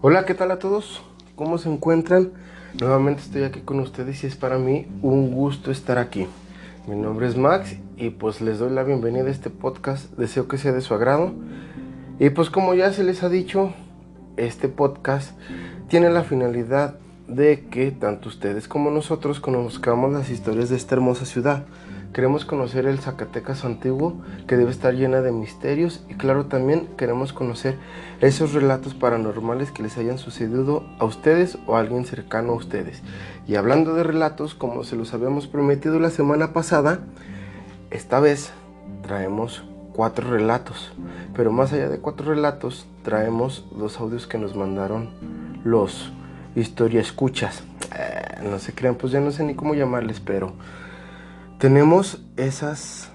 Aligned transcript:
Hola, 0.00 0.24
¿qué 0.26 0.34
tal 0.34 0.52
a 0.52 0.60
todos? 0.60 1.02
¿Cómo 1.34 1.58
se 1.58 1.68
encuentran? 1.68 2.30
Nuevamente 2.80 3.20
estoy 3.20 3.42
aquí 3.42 3.62
con 3.62 3.80
ustedes 3.80 4.22
y 4.22 4.28
es 4.28 4.36
para 4.36 4.56
mí 4.56 4.86
un 5.02 5.32
gusto 5.32 5.72
estar 5.72 5.98
aquí. 5.98 6.28
Mi 6.86 6.94
nombre 6.94 7.26
es 7.26 7.36
Max 7.36 7.74
y 7.96 8.10
pues 8.10 8.40
les 8.40 8.60
doy 8.60 8.70
la 8.70 8.84
bienvenida 8.84 9.24
a 9.24 9.30
este 9.30 9.50
podcast. 9.50 10.12
Deseo 10.12 10.46
que 10.46 10.56
sea 10.56 10.70
de 10.70 10.82
su 10.82 10.94
agrado. 10.94 11.32
Y 12.20 12.30
pues 12.30 12.48
como 12.48 12.74
ya 12.74 12.92
se 12.92 13.02
les 13.02 13.24
ha 13.24 13.28
dicho, 13.28 13.74
este 14.36 14.68
podcast 14.68 15.36
tiene 15.88 16.10
la 16.10 16.22
finalidad 16.22 17.00
de 17.26 17.66
que 17.68 17.90
tanto 17.90 18.28
ustedes 18.28 18.68
como 18.68 18.92
nosotros 18.92 19.40
conozcamos 19.40 20.12
las 20.12 20.30
historias 20.30 20.68
de 20.68 20.76
esta 20.76 20.94
hermosa 20.94 21.24
ciudad. 21.24 21.64
Queremos 22.12 22.44
conocer 22.44 22.86
el 22.86 22.98
Zacatecas 22.98 23.64
antiguo, 23.64 24.16
que 24.46 24.56
debe 24.56 24.70
estar 24.70 24.94
llena 24.94 25.20
de 25.20 25.30
misterios, 25.30 26.04
y 26.08 26.14
claro 26.14 26.46
también 26.46 26.88
queremos 26.96 27.32
conocer 27.32 27.76
esos 28.20 28.54
relatos 28.54 28.94
paranormales 28.94 29.70
que 29.70 29.82
les 29.82 29.98
hayan 29.98 30.18
sucedido 30.18 30.84
a 30.98 31.04
ustedes 31.04 31.58
o 31.66 31.76
a 31.76 31.80
alguien 31.80 32.04
cercano 32.04 32.52
a 32.52 32.56
ustedes. 32.56 33.02
Y 33.46 33.56
hablando 33.56 33.94
de 33.94 34.02
relatos, 34.02 34.54
como 34.54 34.84
se 34.84 34.96
los 34.96 35.14
habíamos 35.14 35.46
prometido 35.46 36.00
la 36.00 36.10
semana 36.10 36.52
pasada, 36.52 37.00
esta 37.90 38.20
vez 38.20 38.52
traemos 39.02 39.64
cuatro 39.92 40.30
relatos. 40.30 40.92
Pero 41.34 41.52
más 41.52 41.72
allá 41.72 41.88
de 41.88 41.98
cuatro 41.98 42.26
relatos, 42.26 42.86
traemos 43.02 43.66
dos 43.76 44.00
audios 44.00 44.26
que 44.26 44.38
nos 44.38 44.56
mandaron 44.56 45.10
los 45.64 46.12
historia 46.54 47.00
escuchas. 47.00 47.62
Eh, 47.96 48.42
no 48.42 48.58
se 48.58 48.74
crean, 48.74 48.94
pues 48.94 49.12
ya 49.12 49.20
no 49.20 49.30
sé 49.30 49.44
ni 49.44 49.54
cómo 49.54 49.74
llamarles, 49.74 50.20
pero 50.20 50.52
tenemos 51.58 52.22
esas, 52.36 53.10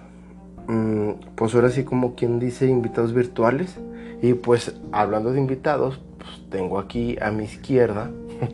mm, 0.67 1.11
pues 1.35 1.55
ahora 1.55 1.69
sí 1.69 1.83
como 1.83 2.15
quien 2.15 2.39
dice, 2.39 2.67
invitados 2.67 3.13
virtuales. 3.13 3.77
Y 4.21 4.35
pues 4.35 4.75
hablando 4.91 5.33
de 5.33 5.39
invitados, 5.39 5.99
pues 6.17 6.49
tengo 6.49 6.79
aquí 6.79 7.17
a 7.21 7.31
mi 7.31 7.43
izquierda 7.43 8.09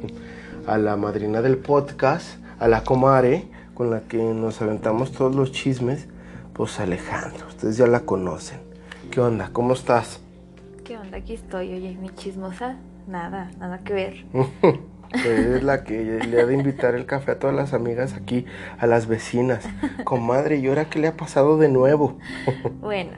a 0.68 0.78
la 0.78 0.96
madrina 0.96 1.42
del 1.42 1.58
podcast, 1.58 2.38
a 2.60 2.68
la 2.68 2.84
comare, 2.84 3.48
con 3.74 3.92
la 3.92 4.02
que 4.02 4.18
nos 4.18 4.62
aventamos 4.62 5.12
todos 5.12 5.36
los 5.36 5.52
chismes, 5.52 6.08
pues 6.54 6.80
Alejandro. 6.80 7.48
Ustedes 7.48 7.78
ya 7.78 7.88
la 7.88 8.02
conocen. 8.02 8.60
¿Qué 9.12 9.22
onda? 9.22 9.50
¿Cómo 9.54 9.74
estás? 9.74 10.22
¿Qué 10.84 10.98
onda? 10.98 11.18
Aquí 11.18 11.34
estoy, 11.34 11.74
oye, 11.74 11.98
mi 12.00 12.10
chismosa. 12.10 12.78
Nada, 13.08 13.52
nada 13.60 13.80
que 13.80 13.94
ver. 13.94 14.26
es 15.12 15.64
la 15.64 15.84
que 15.84 16.04
le 16.04 16.42
ha 16.42 16.46
de 16.46 16.54
invitar 16.54 16.96
el 16.96 17.06
café 17.06 17.32
a 17.32 17.40
todas 17.40 17.56
las 17.56 17.74
amigas 17.74 18.14
aquí, 18.14 18.46
a 18.78 18.88
las 18.88 19.08
vecinas. 19.08 19.68
Comadre, 20.04 20.58
¿y 20.58 20.68
ahora 20.68 20.90
qué 20.90 21.00
le 21.00 21.08
ha 21.08 21.18
pasado 21.18 21.58
de 21.58 21.70
nuevo? 21.70 22.18
bueno, 22.82 23.12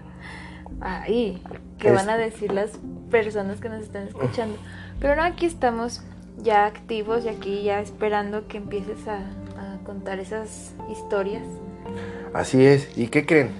ahí, 0.80 1.42
¿qué 1.78 1.92
van 1.92 2.09
a 2.09 2.17
decir 2.17 2.52
las 2.52 2.72
personas 3.09 3.59
que 3.59 3.69
nos 3.69 3.84
están 3.84 4.08
escuchando? 4.08 4.58
Pero 5.00 5.16
no, 5.16 5.23
aquí 5.23 5.45
estamos 5.45 6.03
ya 6.38 6.66
activos 6.66 7.25
y 7.25 7.30
aquí 7.30 7.64
ya 7.64 7.81
esperando 7.81 8.47
que 8.47 8.58
empieces 8.58 9.08
a, 9.08 9.17
a 9.59 9.84
contar 9.84 10.19
esas 10.19 10.73
historias. 10.89 11.44
Así 12.34 12.66
es, 12.66 12.97
¿y 12.97 13.08
qué 13.08 13.25
creen? 13.25 13.52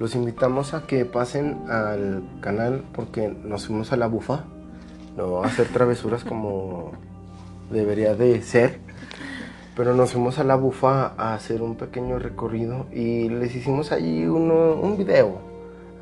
Los 0.00 0.14
invitamos 0.14 0.74
a 0.74 0.86
que 0.86 1.04
pasen 1.04 1.58
al 1.68 2.22
canal 2.40 2.84
porque 2.92 3.28
nos 3.28 3.66
fuimos 3.66 3.92
a 3.92 3.96
la 3.96 4.06
bufa, 4.06 4.44
no 5.16 5.42
a 5.42 5.46
hacer 5.46 5.66
travesuras 5.68 6.24
como 6.24 6.92
debería 7.70 8.14
de 8.14 8.42
ser. 8.42 8.78
Pero 9.76 9.94
nos 9.94 10.12
fuimos 10.12 10.38
a 10.38 10.44
la 10.44 10.56
bufa 10.56 11.14
a 11.16 11.34
hacer 11.34 11.62
un 11.62 11.76
pequeño 11.76 12.18
recorrido 12.18 12.86
y 12.92 13.28
les 13.28 13.54
hicimos 13.54 13.92
allí 13.92 14.26
uno, 14.26 14.74
un 14.74 14.96
video 14.96 15.48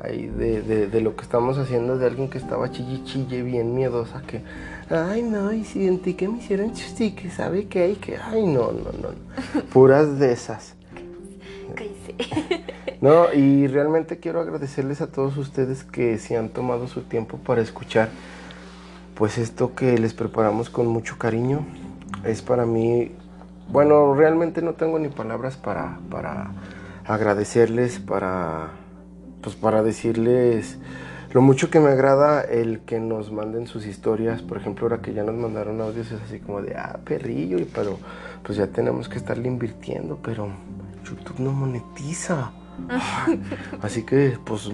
ahí 0.01 0.27
de, 0.27 0.87
de, 0.87 1.01
lo 1.01 1.15
que 1.15 1.23
estamos 1.23 1.57
haciendo 1.57 1.97
de 1.97 2.05
alguien 2.05 2.29
que 2.29 2.37
estaba 2.37 2.71
chille 2.71 3.03
chille 3.03 3.41
bien 3.41 3.73
miedosa 3.73 4.21
que 4.21 4.41
ay 4.89 5.23
no 5.23 5.51
y 5.51 5.63
sentí 5.63 6.13
que 6.13 6.27
me 6.27 6.37
hicieron 6.37 6.71
que 6.71 7.29
sabe 7.31 7.67
que 7.67 7.95
que 7.95 8.17
ay 8.17 8.45
no 8.45 8.71
no 8.71 8.91
no 8.91 9.61
puras 9.73 10.19
de 10.19 10.33
esas 10.33 10.75
no 13.01 13.33
y 13.33 13.67
realmente 13.67 14.19
quiero 14.19 14.39
agradecerles 14.39 15.01
a 15.01 15.07
todos 15.07 15.37
ustedes 15.37 15.83
que 15.83 16.17
se 16.17 16.37
han 16.37 16.49
tomado 16.49 16.87
su 16.87 17.01
tiempo 17.01 17.37
para 17.37 17.61
escuchar 17.61 18.09
pues 19.17 19.37
esto 19.37 19.73
que 19.73 19.97
les 19.97 20.13
preparamos 20.13 20.69
con 20.69 20.87
mucho 20.87 21.17
cariño 21.17 21.65
es 22.23 22.41
para 22.41 22.65
mí, 22.65 23.11
bueno, 23.69 24.13
realmente 24.13 24.61
no 24.61 24.73
tengo 24.73 24.99
ni 24.99 25.07
palabras 25.07 25.57
para, 25.57 25.97
para 26.09 26.51
agradecerles, 27.05 27.99
para, 27.99 28.69
pues 29.41 29.55
para 29.55 29.81
decirles 29.81 30.77
lo 31.31 31.41
mucho 31.41 31.69
que 31.69 31.79
me 31.79 31.89
agrada 31.89 32.41
el 32.41 32.81
que 32.81 32.99
nos 32.99 33.31
manden 33.31 33.67
sus 33.67 33.85
historias. 33.85 34.41
Por 34.41 34.57
ejemplo, 34.57 34.85
ahora 34.85 35.01
que 35.01 35.13
ya 35.13 35.23
nos 35.23 35.35
mandaron 35.35 35.81
audios 35.81 36.11
es 36.11 36.21
así 36.21 36.39
como 36.39 36.61
de, 36.61 36.75
ah, 36.75 36.99
perrillo, 37.03 37.57
pero 37.73 37.97
pues 38.43 38.57
ya 38.57 38.67
tenemos 38.67 39.09
que 39.09 39.17
estarle 39.17 39.47
invirtiendo, 39.47 40.19
pero 40.21 40.47
YouTube 41.03 41.39
no 41.39 41.51
monetiza. 41.51 42.51
Así 43.81 44.03
que 44.03 44.37
pues 44.43 44.69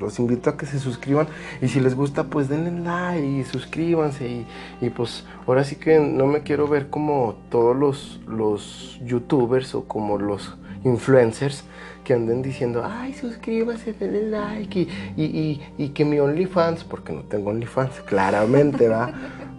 los 0.00 0.18
invito 0.18 0.50
a 0.50 0.56
que 0.56 0.66
se 0.66 0.78
suscriban. 0.78 1.28
Y 1.60 1.68
si 1.68 1.80
les 1.80 1.94
gusta 1.94 2.24
pues 2.24 2.48
denle 2.48 2.70
like 2.70 3.24
y 3.26 3.44
suscríbanse. 3.44 4.44
Y, 4.80 4.90
pues 4.90 5.24
ahora 5.46 5.64
sí 5.64 5.76
que 5.76 6.00
no 6.00 6.26
me 6.26 6.42
quiero 6.42 6.68
ver 6.68 6.90
como 6.90 7.36
todos 7.50 7.76
los, 7.76 8.20
los 8.26 9.00
youtubers 9.04 9.74
o 9.74 9.84
como 9.84 10.18
los 10.18 10.56
influencers 10.84 11.64
que 12.04 12.14
anden 12.14 12.40
diciendo 12.40 12.84
ay 12.86 13.12
suscríbase, 13.12 13.92
denle 13.92 14.30
like 14.30 14.88
y, 15.16 15.60
y, 15.76 15.88
que 15.88 16.04
mi 16.04 16.20
OnlyFans, 16.20 16.84
porque 16.84 17.12
no 17.12 17.22
tengo 17.22 17.50
OnlyFans, 17.50 18.00
claramente 18.06 18.88
va, 18.88 19.12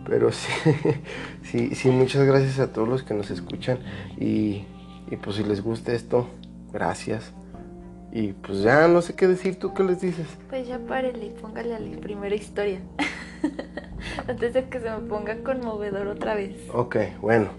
pero 0.06 0.32
sí, 0.32 0.52
sí, 1.44 1.76
sí, 1.76 1.90
muchas 1.90 2.26
gracias 2.26 2.60
a 2.60 2.72
todos 2.72 2.88
los 2.88 3.04
que 3.04 3.14
nos 3.14 3.30
escuchan. 3.30 3.80
Y, 4.18 4.64
y 5.12 5.18
pues 5.22 5.36
si 5.36 5.44
les 5.44 5.62
gusta 5.62 5.92
esto, 5.92 6.28
gracias 6.72 7.34
y 8.12 8.34
pues 8.34 8.62
ya 8.62 8.88
no 8.88 9.02
sé 9.02 9.14
qué 9.14 9.28
decir, 9.28 9.60
¿tú 9.60 9.74
qué 9.74 9.84
les 9.84 10.02
dices? 10.02 10.26
Pues 10.50 10.68
ya 10.68 10.80
párele 10.80 11.28
y 11.28 11.30
póngale 11.30 11.76
a 11.76 11.80
la 11.80 11.98
primera 12.00 12.36
historia. 12.36 12.80
Antes 14.28 14.54
de 14.54 14.68
que 14.68 14.80
se 14.80 14.90
me 14.90 14.98
ponga 15.08 15.38
conmovedor 15.44 16.08
otra 16.08 16.34
vez. 16.34 16.56
Ok, 16.74 16.98
bueno. 17.22 17.50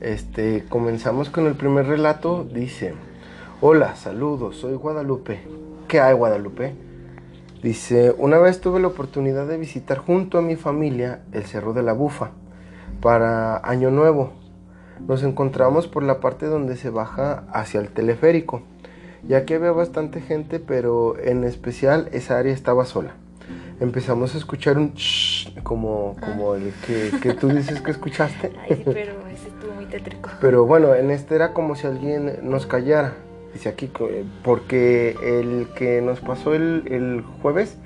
Este, 0.00 0.64
comenzamos 0.68 1.30
con 1.30 1.46
el 1.46 1.56
primer 1.56 1.86
relato. 1.86 2.44
Dice, 2.44 2.94
hola, 3.60 3.96
saludos, 3.96 4.56
soy 4.56 4.74
Guadalupe. 4.74 5.40
¿Qué 5.88 6.00
hay, 6.00 6.14
Guadalupe? 6.14 6.74
Dice, 7.62 8.14
una 8.16 8.38
vez 8.38 8.60
tuve 8.60 8.78
la 8.78 8.88
oportunidad 8.88 9.46
de 9.48 9.56
visitar 9.56 9.98
junto 9.98 10.38
a 10.38 10.42
mi 10.42 10.54
familia 10.54 11.22
el 11.32 11.44
Cerro 11.44 11.72
de 11.72 11.82
la 11.82 11.94
Bufa 11.94 12.30
para 13.00 13.56
Año 13.58 13.90
Nuevo. 13.90 14.32
Nos 15.00 15.24
encontramos 15.24 15.88
por 15.88 16.04
la 16.04 16.20
parte 16.20 16.46
donde 16.46 16.76
se 16.76 16.90
baja 16.90 17.44
hacia 17.52 17.80
el 17.80 17.88
teleférico 17.88 18.62
ya 19.28 19.44
que 19.44 19.54
había 19.54 19.72
bastante 19.72 20.20
gente, 20.20 20.60
pero 20.60 21.18
en 21.18 21.44
especial 21.44 22.08
esa 22.12 22.38
área 22.38 22.52
estaba 22.52 22.84
sola. 22.84 23.14
Empezamos 23.78 24.34
a 24.34 24.38
escuchar 24.38 24.78
un 24.78 24.94
como, 25.62 26.16
como 26.20 26.54
el 26.54 26.72
que, 27.20 27.34
tú 27.34 27.48
dices 27.48 27.80
que 27.80 27.90
escuchaste. 27.90 28.52
Ay, 28.70 28.82
pero 28.84 29.12
ese 29.28 29.48
estuvo 29.48 29.72
muy 29.74 29.84
tétrico. 29.86 30.30
Pero 30.40 30.64
bueno, 30.64 30.94
en 30.94 31.10
este 31.10 31.34
era 31.34 31.52
como 31.52 31.74
si 31.76 31.86
alguien 31.86 32.38
nos 32.42 32.66
callara. 32.66 33.14
Dice 33.52 33.68
aquí, 33.68 33.90
porque 34.42 35.16
el 35.22 35.68
que 35.74 36.00
nos 36.02 36.20
pasó 36.20 36.54
el, 36.54 37.24
jueves 37.42 37.76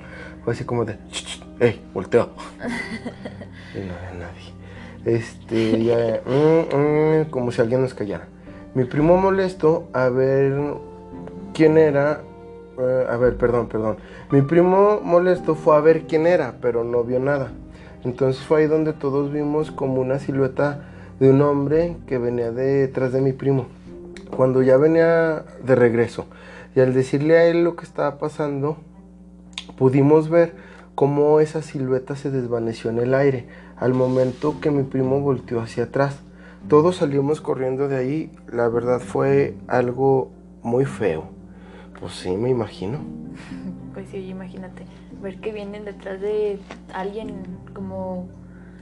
fue 0.43 0.53
así 0.53 0.65
como 0.65 0.85
de, 0.85 0.97
¡ey, 1.59 1.81
volteo! 1.93 2.31
y 3.75 3.79
no 3.79 3.93
había 3.93 4.27
nadie. 4.27 4.51
Este, 5.05 5.83
ya, 5.83 6.21
mm, 6.25 7.21
mm, 7.21 7.29
como 7.29 7.51
si 7.51 7.61
alguien 7.61 7.81
nos 7.81 7.93
callara. 7.93 8.27
Mi 8.73 8.85
primo 8.85 9.17
molesto 9.17 9.89
a 9.93 10.09
ver 10.09 10.53
quién 11.61 11.77
era. 11.77 12.23
Eh, 12.79 13.05
a 13.07 13.17
ver, 13.17 13.37
perdón, 13.37 13.67
perdón. 13.67 13.97
Mi 14.31 14.41
primo 14.41 14.99
molesto 15.03 15.53
fue 15.53 15.75
a 15.75 15.79
ver 15.79 16.07
quién 16.07 16.25
era, 16.25 16.55
pero 16.59 16.83
no 16.83 17.03
vio 17.03 17.19
nada. 17.19 17.51
Entonces 18.03 18.43
fue 18.43 18.61
ahí 18.61 18.67
donde 18.67 18.93
todos 18.93 19.31
vimos 19.31 19.69
como 19.69 20.01
una 20.01 20.17
silueta 20.17 20.85
de 21.19 21.29
un 21.29 21.39
hombre 21.43 21.97
que 22.07 22.17
venía 22.17 22.51
detrás 22.51 23.13
de 23.13 23.21
mi 23.21 23.31
primo. 23.31 23.67
Cuando 24.35 24.63
ya 24.63 24.77
venía 24.77 25.45
de 25.63 25.75
regreso. 25.75 26.25
Y 26.75 26.79
al 26.79 26.95
decirle 26.95 27.37
a 27.37 27.45
él 27.45 27.63
lo 27.63 27.75
que 27.75 27.85
estaba 27.85 28.17
pasando, 28.17 28.77
pudimos 29.77 30.31
ver 30.31 30.55
cómo 30.95 31.41
esa 31.41 31.61
silueta 31.61 32.15
se 32.15 32.31
desvaneció 32.31 32.89
en 32.89 32.97
el 32.97 33.13
aire 33.13 33.45
al 33.77 33.93
momento 33.93 34.55
que 34.61 34.71
mi 34.71 34.81
primo 34.81 35.19
volteó 35.19 35.61
hacia 35.61 35.83
atrás. 35.83 36.21
Todos 36.67 36.95
salimos 36.95 37.39
corriendo 37.39 37.87
de 37.87 37.97
ahí. 37.97 38.31
La 38.51 38.67
verdad 38.67 38.99
fue 38.99 39.53
algo 39.67 40.31
muy 40.63 40.85
feo. 40.85 41.40
Pues 42.01 42.13
sí, 42.13 42.31
me 42.31 42.49
imagino. 42.49 42.99
Pues 43.93 44.07
sí, 44.09 44.19
imagínate. 44.19 44.85
Ver 45.21 45.41
que 45.41 45.51
vienen 45.51 45.83
detrás 45.85 46.21
de 46.21 46.59
alguien 46.93 47.43
como 47.73 48.29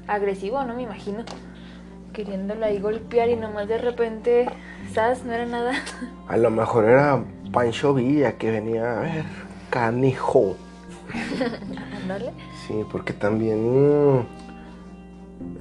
agresivo, 0.08 0.64
¿no? 0.64 0.76
Me 0.76 0.84
imagino. 0.84 1.26
Queriéndolo 2.14 2.66
ahí 2.66 2.80
golpear 2.80 3.30
y 3.30 3.36
nomás 3.36 3.68
de 3.68 3.80
repente, 3.80 4.48
¿sabes? 4.94 5.26
No 5.26 5.34
era 5.34 5.48
nada. 5.48 5.74
A 6.28 6.38
lo 6.38 6.52
mejor 6.52 6.86
era 6.86 7.24
Pancho 7.52 7.96
Villa 7.96 8.38
que 8.38 8.52
venía 8.52 9.00
a 9.00 9.02
ver, 9.02 9.26
canijo. 9.72 10.56
¿Ándale? 12.04 12.32
Sí, 12.68 12.86
porque 12.92 13.14
también 13.14 14.28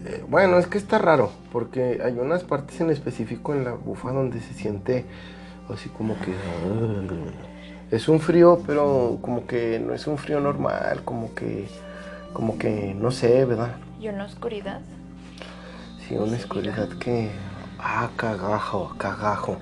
Eh, 0.07 0.25
bueno, 0.29 0.59
es 0.59 0.67
que 0.67 0.79
está 0.79 0.99
raro, 0.99 1.31
porque 1.53 2.01
hay 2.05 2.15
unas 2.19 2.45
partes 2.45 2.81
en 2.81 2.91
específico 2.91 3.55
en 3.55 3.65
la 3.65 3.73
bufa 3.73 4.13
donde 4.13 4.41
se 4.41 4.55
siente 4.55 5.05
así 5.73 5.89
como 5.89 6.17
que... 6.21 6.35
es 7.91 8.09
un 8.09 8.21
frío, 8.21 8.61
pero 8.67 9.19
como 9.21 9.47
que 9.47 9.79
no 9.79 9.95
es 9.95 10.07
un 10.07 10.19
frío 10.19 10.41
normal, 10.41 11.03
como 11.05 11.35
que... 11.35 11.69
Como 12.33 12.59
que, 12.59 12.95
no 12.95 13.11
sé, 13.11 13.45
¿verdad? 13.45 13.77
¿Y 13.99 14.09
una 14.09 14.27
oscuridad? 14.27 14.81
Sí, 16.07 16.17
una 16.17 16.37
oscuridad 16.37 16.89
que... 17.01 17.31
Ah, 17.79 18.11
cagajo, 18.17 18.95
cagajo. 18.99 19.57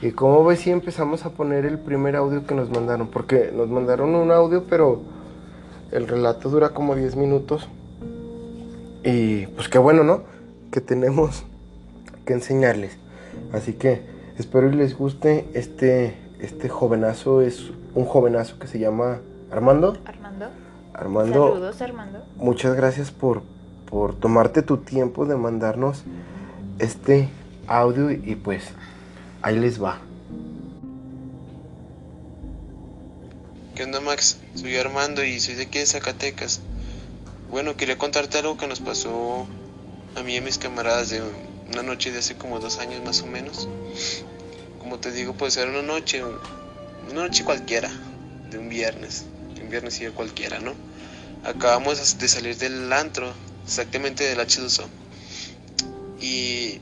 Y 0.00 0.12
como 0.12 0.44
ves, 0.44 0.60
si 0.60 0.70
empezamos 0.70 1.24
a 1.24 1.30
poner 1.30 1.64
el 1.64 1.78
primer 1.78 2.16
audio 2.16 2.46
que 2.46 2.54
nos 2.54 2.70
mandaron, 2.70 3.08
porque 3.08 3.52
nos 3.54 3.68
mandaron 3.68 4.14
un 4.14 4.30
audio, 4.32 4.64
pero 4.68 5.02
el 5.92 6.08
relato 6.08 6.48
dura 6.50 6.70
como 6.70 6.94
10 6.96 7.16
minutos. 7.16 7.68
Y 9.04 9.46
pues 9.48 9.68
qué 9.68 9.78
bueno, 9.78 10.02
¿no? 10.02 10.24
Que 10.70 10.80
tenemos 10.80 11.44
que 12.26 12.32
enseñarles. 12.32 12.98
Así 13.52 13.74
que 13.74 14.11
espero 14.38 14.70
que 14.70 14.76
les 14.76 14.96
guste. 14.96 15.48
Este, 15.54 16.16
este 16.40 16.68
jovenazo 16.68 17.42
es 17.42 17.70
un 17.94 18.04
jovenazo 18.04 18.58
que 18.58 18.66
se 18.66 18.78
llama 18.78 19.20
Armando. 19.50 19.98
Armando. 20.04 20.50
Armando. 20.94 21.48
Saludos, 21.48 21.82
Armando. 21.82 22.24
Muchas 22.36 22.74
gracias 22.74 23.10
por, 23.10 23.42
por 23.90 24.14
tomarte 24.14 24.62
tu 24.62 24.78
tiempo 24.78 25.26
de 25.26 25.36
mandarnos 25.36 26.04
este 26.78 27.28
audio 27.66 28.10
y 28.10 28.36
pues 28.36 28.64
ahí 29.42 29.58
les 29.58 29.82
va. 29.82 29.98
¿Qué 33.74 33.84
onda 33.84 34.00
Max? 34.00 34.38
Soy 34.54 34.76
Armando 34.76 35.24
y 35.24 35.40
soy 35.40 35.54
de 35.54 35.62
aquí 35.62 35.78
de 35.78 35.86
Zacatecas. 35.86 36.60
Bueno, 37.50 37.76
quería 37.76 37.98
contarte 37.98 38.38
algo 38.38 38.56
que 38.56 38.66
nos 38.66 38.80
pasó 38.80 39.46
a 40.14 40.22
mí 40.22 40.34
y 40.34 40.38
a 40.38 40.42
mis 40.42 40.58
camaradas 40.58 41.10
de 41.10 41.22
una 41.72 41.82
noche 41.82 42.12
de 42.12 42.18
hace 42.18 42.36
como 42.36 42.60
dos 42.60 42.78
años 42.78 43.02
más 43.04 43.22
o 43.22 43.26
menos. 43.26 43.68
Como 44.78 44.98
te 44.98 45.10
digo, 45.10 45.34
pues 45.34 45.56
era 45.56 45.70
una 45.70 45.82
noche, 45.82 46.22
una 46.24 47.22
noche 47.22 47.44
cualquiera, 47.44 47.90
de 48.50 48.58
un 48.58 48.68
viernes, 48.68 49.24
un 49.60 49.70
viernes 49.70 50.00
y 50.00 50.06
cualquiera, 50.08 50.58
¿no? 50.58 50.74
Acabamos 51.44 52.18
de 52.18 52.28
salir 52.28 52.56
del 52.56 52.92
antro, 52.92 53.32
exactamente 53.64 54.24
del 54.24 54.38
H2O. 54.38 54.84
Y 56.20 56.80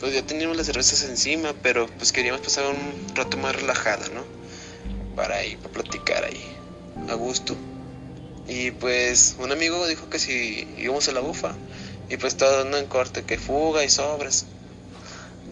pues 0.00 0.14
ya 0.14 0.22
teníamos 0.22 0.56
las 0.56 0.66
cervezas 0.66 1.04
encima, 1.04 1.54
pero 1.62 1.86
pues 1.86 2.10
queríamos 2.10 2.40
pasar 2.40 2.64
un 2.66 3.14
rato 3.14 3.36
más 3.36 3.54
relajada, 3.54 4.08
¿no? 4.08 4.24
Para 5.14 5.44
ir, 5.44 5.58
para 5.58 5.74
platicar 5.74 6.24
ahí, 6.24 6.42
a 7.08 7.14
gusto. 7.14 7.54
Y 8.48 8.70
pues 8.72 9.36
un 9.38 9.52
amigo 9.52 9.86
dijo 9.86 10.08
que 10.08 10.18
si 10.18 10.66
íbamos 10.78 11.08
a 11.08 11.12
la 11.12 11.20
bufa. 11.20 11.54
Y 12.10 12.16
pues 12.16 12.36
todo 12.36 12.58
dando 12.58 12.76
en 12.76 12.86
corte, 12.86 13.24
que 13.24 13.38
fuga 13.38 13.84
y 13.84 13.88
sobres. 13.88 14.44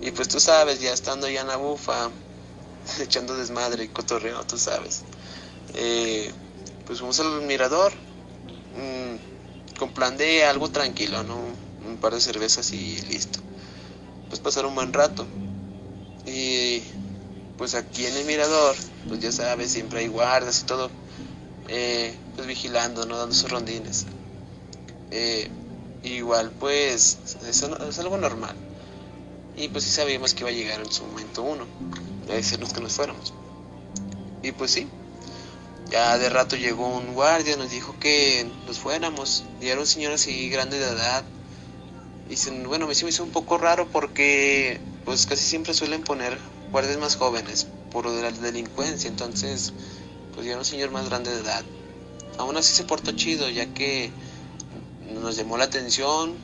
Y 0.02 0.10
pues 0.10 0.28
tú 0.28 0.40
sabes, 0.40 0.80
ya 0.80 0.92
estando 0.92 1.28
ya 1.28 1.40
en 1.40 1.48
la 1.48 1.56
bufa, 1.56 2.10
echando 3.00 3.36
desmadre 3.36 3.84
y 3.84 3.88
cotorreo, 3.88 4.42
tú 4.44 4.58
sabes. 4.58 5.02
Eh, 5.74 6.32
pues 6.84 6.98
fuimos 6.98 7.20
al 7.20 7.42
mirador. 7.42 7.92
Mm, 8.76 9.78
con 9.78 9.92
plan 9.92 10.16
de 10.16 10.44
algo 10.44 10.70
tranquilo, 10.70 11.22
¿no? 11.22 11.38
Un 11.86 11.96
par 11.98 12.12
de 12.12 12.20
cervezas 12.20 12.72
y 12.72 13.00
listo. 13.02 13.38
Pues 14.28 14.40
pasar 14.40 14.66
un 14.66 14.74
buen 14.74 14.92
rato. 14.92 15.26
Y 16.26 16.82
pues 17.56 17.74
aquí 17.74 18.04
en 18.04 18.16
el 18.16 18.24
mirador, 18.26 18.76
pues 19.08 19.20
ya 19.20 19.32
sabes, 19.32 19.70
siempre 19.70 20.00
hay 20.00 20.08
guardas 20.08 20.60
y 20.62 20.66
todo 20.66 20.90
eh, 21.68 22.14
pues 22.34 22.46
vigilando, 22.46 23.06
¿no? 23.06 23.18
Dando 23.18 23.34
sus 23.34 23.50
rondines. 23.50 24.06
Eh, 25.10 25.48
igual, 26.02 26.50
pues, 26.58 27.18
eso 27.46 27.88
es 27.88 27.98
algo 27.98 28.16
normal. 28.16 28.56
Y 29.56 29.68
pues 29.68 29.84
sí 29.84 29.90
sabíamos 29.90 30.34
que 30.34 30.42
iba 30.42 30.50
a 30.50 30.52
llegar 30.52 30.80
en 30.80 30.92
su 30.92 31.04
momento 31.04 31.42
uno, 31.42 31.66
a 32.28 32.32
decirnos 32.32 32.72
que 32.72 32.80
nos 32.80 32.92
fuéramos. 32.92 33.32
Y 34.42 34.52
pues 34.52 34.70
sí, 34.70 34.86
ya 35.90 36.18
de 36.18 36.28
rato 36.28 36.56
llegó 36.56 36.86
un 36.86 37.14
guardia, 37.14 37.56
nos 37.56 37.70
dijo 37.70 37.96
que 37.98 38.46
nos 38.66 38.78
fuéramos. 38.78 39.44
Y 39.60 39.68
era 39.68 39.80
un 39.80 39.86
señor 39.86 40.12
así 40.12 40.48
grande 40.48 40.78
de 40.78 40.86
edad. 40.86 41.24
Y 42.28 42.36
bueno, 42.66 42.86
me 42.86 42.92
hizo 42.92 43.24
un 43.24 43.30
poco 43.30 43.58
raro 43.58 43.88
porque 43.90 44.80
pues 45.04 45.26
casi 45.26 45.44
siempre 45.44 45.72
suelen 45.72 46.04
poner 46.04 46.38
guardias 46.70 46.98
más 46.98 47.16
jóvenes 47.16 47.66
por 47.90 48.06
la 48.06 48.30
delincuencia. 48.30 49.08
Entonces, 49.08 49.72
pues 50.34 50.44
ya 50.44 50.52
era 50.52 50.60
un 50.60 50.66
señor 50.66 50.90
más 50.90 51.08
grande 51.08 51.34
de 51.34 51.40
edad. 51.40 51.64
Aún 52.36 52.56
así 52.56 52.74
se 52.74 52.84
portó 52.84 53.12
chido, 53.12 53.48
ya 53.48 53.66
que 53.72 54.12
nos 55.12 55.36
llamó 55.36 55.56
la 55.56 55.64
atención, 55.64 56.34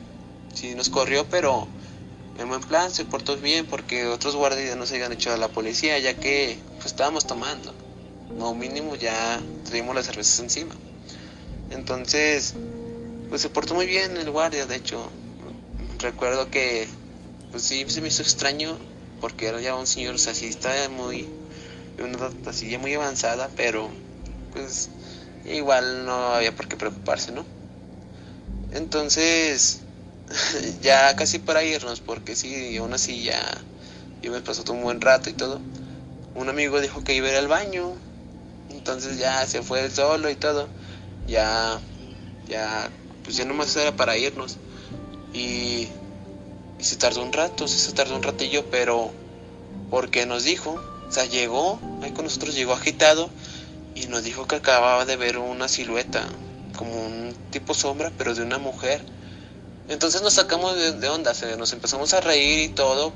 sí 0.53 0.75
nos 0.75 0.89
corrió, 0.89 1.25
pero 1.29 1.67
en 2.37 2.49
buen 2.49 2.61
plan 2.61 2.91
se 2.91 3.05
portó 3.05 3.37
bien 3.37 3.65
porque 3.65 4.07
otros 4.07 4.35
guardias 4.35 4.75
no 4.75 4.85
se 4.85 4.95
habían 4.95 5.13
hecho 5.13 5.33
a 5.33 5.37
la 5.37 5.47
policía, 5.47 5.97
ya 5.99 6.15
que 6.15 6.57
pues 6.75 6.87
estábamos 6.87 7.25
tomando. 7.25 7.73
No 8.37 8.53
mínimo 8.53 8.95
ya 8.95 9.41
traíamos 9.65 9.95
las 9.95 10.05
cervezas 10.05 10.39
encima. 10.39 10.75
Entonces, 11.69 12.53
pues 13.29 13.41
se 13.41 13.49
portó 13.49 13.73
muy 13.73 13.85
bien 13.85 14.17
el 14.17 14.29
guardia, 14.31 14.65
de 14.65 14.75
hecho. 14.75 15.09
Recuerdo 15.99 16.49
que 16.49 16.87
pues 17.51 17.63
sí 17.63 17.85
se 17.87 18.01
me 18.01 18.09
hizo 18.09 18.21
extraño 18.21 18.77
porque 19.21 19.47
era 19.47 19.61
ya 19.61 19.75
un 19.75 19.87
señor, 19.87 20.15
o 20.15 20.17
estaba 20.17 20.89
muy 20.89 21.27
una 21.97 22.17
edad 22.17 22.33
así 22.47 22.77
muy 22.77 22.93
avanzada, 22.93 23.49
pero 23.55 23.89
pues 24.51 24.89
igual 25.45 26.05
no 26.05 26.13
había 26.35 26.53
por 26.55 26.67
qué 26.67 26.75
preocuparse, 26.75 27.31
¿no? 27.31 27.54
Entonces, 28.71 29.79
ya 30.81 31.15
casi 31.15 31.39
para 31.39 31.63
irnos, 31.63 32.01
porque 32.01 32.35
sí, 32.35 32.77
aún 32.77 32.93
así 32.93 33.23
ya 33.23 33.41
yo 34.21 34.31
me 34.31 34.41
pasó 34.41 34.63
todo 34.63 34.75
un 34.75 34.83
buen 34.83 35.01
rato 35.01 35.29
y 35.29 35.33
todo. 35.33 35.61
Un 36.33 36.49
amigo 36.49 36.81
dijo 36.81 37.03
que 37.03 37.13
iba 37.13 37.27
a 37.27 37.31
ir 37.31 37.37
al 37.37 37.47
baño, 37.47 37.93
entonces 38.69 39.17
ya 39.17 39.45
se 39.45 39.61
fue 39.61 39.89
solo 39.89 40.29
y 40.29 40.35
todo. 40.35 40.67
Ya, 41.27 41.79
ya, 42.47 42.89
pues 43.23 43.37
ya 43.37 43.45
nomás 43.45 43.75
era 43.75 43.95
para 43.95 44.17
irnos. 44.17 44.57
Y, 45.33 45.87
y 46.79 46.83
se 46.83 46.95
tardó 46.95 47.21
un 47.23 47.33
rato, 47.33 47.67
sí 47.67 47.77
se 47.79 47.93
tardó 47.93 48.15
un 48.15 48.23
ratillo, 48.23 48.65
pero 48.69 49.11
porque 49.89 50.25
nos 50.25 50.43
dijo 50.43 50.81
o 51.07 51.11
sea, 51.11 51.25
llegó, 51.25 51.79
ahí 52.01 52.11
con 52.11 52.25
nosotros 52.25 52.55
llegó 52.55 52.73
agitado 52.73 53.29
y 53.93 54.07
nos 54.07 54.23
dijo 54.23 54.47
que 54.47 54.55
acababa 54.55 55.05
de 55.05 55.15
ver 55.15 55.37
una 55.37 55.67
silueta, 55.67 56.25
como 56.75 56.93
un 56.93 57.35
tipo 57.51 57.73
sombra, 57.73 58.11
pero 58.17 58.33
de 58.35 58.43
una 58.43 58.57
mujer. 58.57 59.01
Entonces 59.87 60.21
nos 60.21 60.33
sacamos 60.33 60.75
de, 60.75 61.09
onda, 61.09 61.33
nos 61.57 61.73
empezamos 61.73 62.13
a 62.13 62.21
reír 62.21 62.59
y 62.59 62.69
todo, 62.69 63.13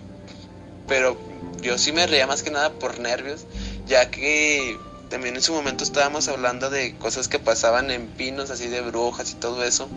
pero 0.87 1.17
yo 1.61 1.77
sí 1.77 1.91
me 1.91 2.05
reía 2.05 2.27
más 2.27 2.43
que 2.43 2.51
nada 2.51 2.71
por 2.73 2.99
nervios, 2.99 3.41
ya 3.87 4.11
que 4.11 4.77
también 5.09 5.35
en 5.35 5.41
su 5.41 5.53
momento 5.53 5.83
estábamos 5.83 6.27
hablando 6.27 6.69
de 6.69 6.95
cosas 6.97 7.27
que 7.27 7.39
pasaban 7.39 7.89
en 7.89 8.07
pinos, 8.07 8.51
así 8.51 8.67
de 8.67 8.81
brujas 8.81 9.31
y 9.31 9.35
todo 9.35 9.63
eso, 9.63 9.89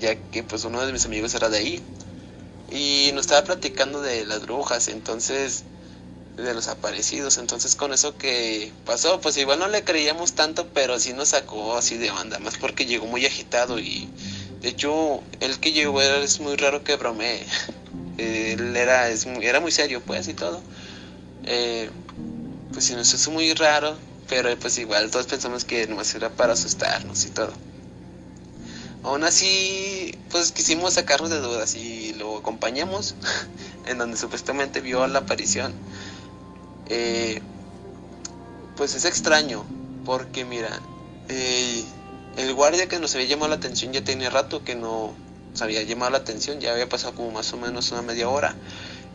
ya 0.00 0.14
que 0.14 0.42
pues 0.42 0.64
uno 0.64 0.84
de 0.84 0.92
mis 0.92 1.04
amigos 1.04 1.34
era 1.34 1.50
de 1.50 1.58
ahí. 1.58 1.82
Y 2.72 3.10
nos 3.12 3.22
estaba 3.22 3.44
platicando 3.44 4.00
de 4.00 4.24
las 4.24 4.42
brujas, 4.42 4.88
entonces 4.88 5.64
de 6.42 6.54
los 6.54 6.68
aparecidos. 6.68 7.38
Entonces 7.38 7.76
con 7.76 7.92
eso 7.92 8.16
que 8.16 8.72
pasó, 8.84 9.20
pues 9.20 9.36
igual 9.36 9.58
no 9.58 9.68
le 9.68 9.84
creíamos 9.84 10.34
tanto, 10.34 10.68
pero 10.74 10.98
sí 10.98 11.12
nos 11.12 11.30
sacó 11.30 11.76
así 11.76 11.96
de 11.96 12.10
banda, 12.10 12.38
más 12.38 12.56
porque 12.58 12.86
llegó 12.86 13.06
muy 13.06 13.26
agitado 13.26 13.78
y 13.78 14.08
de 14.60 14.68
hecho 14.68 15.22
el 15.40 15.58
que 15.58 15.72
llegó 15.72 16.00
era, 16.02 16.18
es 16.18 16.40
muy 16.40 16.56
raro 16.56 16.84
que 16.84 16.96
bromee. 16.96 17.46
Él 18.18 18.76
era, 18.76 19.08
es 19.08 19.26
muy, 19.26 19.46
era 19.46 19.60
muy 19.60 19.70
serio 19.70 20.02
pues 20.04 20.28
y 20.28 20.34
todo. 20.34 20.60
Eh, 21.44 21.90
pues 22.72 22.84
sí 22.84 22.94
nos 22.94 23.12
hizo 23.12 23.30
muy 23.30 23.52
raro, 23.54 23.96
pero 24.28 24.56
pues 24.58 24.78
igual 24.78 25.10
todos 25.10 25.26
pensamos 25.26 25.64
que 25.64 25.86
nomás 25.86 26.14
era 26.14 26.30
para 26.30 26.52
asustarnos 26.52 27.24
y 27.26 27.30
todo. 27.30 27.52
Aún 29.02 29.24
así, 29.24 30.14
pues 30.30 30.52
quisimos 30.52 30.94
sacarnos 30.94 31.30
de 31.30 31.38
dudas 31.38 31.74
y 31.74 32.12
lo 32.14 32.38
acompañamos 32.38 33.14
en 33.86 33.98
donde 33.98 34.16
supuestamente 34.16 34.80
vio 34.80 35.06
la 35.06 35.20
aparición. 35.20 35.72
Eh, 36.92 37.40
pues 38.76 38.96
es 38.96 39.04
extraño, 39.04 39.64
porque 40.04 40.44
mira, 40.44 40.80
el 41.28 42.54
guardia 42.54 42.88
que 42.88 42.98
nos 42.98 43.14
había 43.14 43.28
llamado 43.28 43.50
la 43.50 43.56
atención 43.56 43.92
ya 43.92 44.02
tenía 44.02 44.28
rato 44.28 44.64
que 44.64 44.74
no 44.74 45.14
nos 45.52 45.62
había 45.62 45.82
llamado 45.84 46.10
la 46.10 46.18
atención, 46.18 46.58
ya 46.60 46.72
había 46.72 46.88
pasado 46.88 47.14
como 47.14 47.30
más 47.30 47.52
o 47.52 47.56
menos 47.56 47.92
una 47.92 48.02
media 48.02 48.28
hora, 48.28 48.56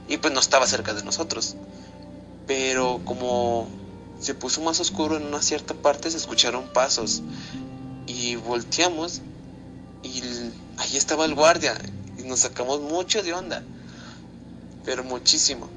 y 0.08 0.18
pues 0.18 0.34
no 0.34 0.40
estaba 0.40 0.66
cerca 0.68 0.94
de 0.94 1.04
nosotros. 1.04 1.58
Pero 2.48 3.02
como 3.04 3.68
se 4.22 4.36
puso 4.36 4.62
más 4.62 4.80
oscuro 4.80 5.18
en 5.18 5.26
una 5.26 5.42
cierta 5.42 5.74
parte, 5.74 6.10
se 6.10 6.18
escucharon 6.18 6.72
pasos, 6.72 7.24
y 8.08 8.36
volteamos, 8.38 9.22
y 10.02 10.22
ahí 10.78 10.96
estaba 10.96 11.26
el 11.26 11.36
guardia, 11.36 11.78
y 12.18 12.24
nos 12.24 12.40
sacamos 12.40 12.80
mucho 12.80 13.22
de 13.22 13.34
onda, 13.34 13.64
pero 14.86 15.04
muchísimo. 15.04 15.68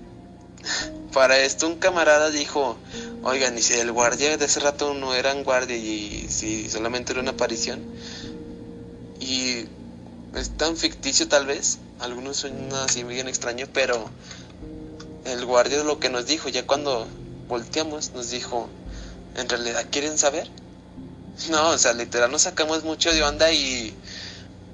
Para 1.13 1.39
esto 1.39 1.67
un 1.67 1.77
camarada 1.77 2.31
dijo, 2.31 2.77
oigan, 3.23 3.57
y 3.57 3.63
si 3.63 3.75
el 3.75 3.93
guardia 3.93 4.37
de 4.37 4.45
hace 4.45 4.61
rato 4.61 4.95
no 4.95 5.15
era 5.15 5.35
un 5.35 5.43
guardia 5.43 5.77
y 5.77 6.27
si 6.29 6.69
solamente 6.69 7.13
era 7.13 7.23
una 7.23 7.33
aparición. 7.33 7.81
Y 9.21 9.65
es 10.35 10.51
tan 10.57 10.77
ficticio 10.77 11.29
tal 11.29 11.47
vez, 11.47 11.79
algunos 11.99 12.37
suenan 12.37 12.73
así 12.75 13.03
bien 13.03 13.29
extraño, 13.29 13.67
pero 13.73 14.11
el 15.25 15.45
guardia 15.45 15.83
lo 15.83 15.99
que 15.99 16.11
nos 16.11 16.27
dijo, 16.27 16.49
ya 16.49 16.67
cuando 16.67 17.07
volteamos, 17.49 18.13
nos 18.15 18.31
dijo, 18.31 18.69
¿en 19.35 19.49
realidad 19.49 19.87
quieren 19.91 20.19
saber? 20.19 20.49
No, 21.51 21.71
o 21.71 21.79
sea, 21.79 21.93
literal 21.95 22.31
nos 22.31 22.43
sacamos 22.43 22.85
mucho 22.85 23.13
de 23.13 23.23
onda 23.23 23.51
y 23.53 23.95